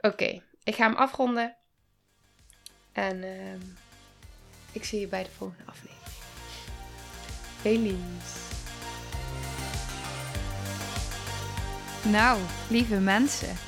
Oké, 0.00 0.42
ik 0.62 0.74
ga 0.74 0.86
hem 0.86 0.96
afronden. 0.96 1.56
En 2.92 3.22
ehm, 3.22 3.60
ik 4.72 4.84
zie 4.84 5.00
je 5.00 5.08
bij 5.08 5.22
de 5.22 5.30
volgende 5.30 5.70
aflevering. 5.70 6.14
Feliz. 7.60 8.46
Nou, 12.04 12.40
lieve 12.68 13.00
mensen. 13.00 13.67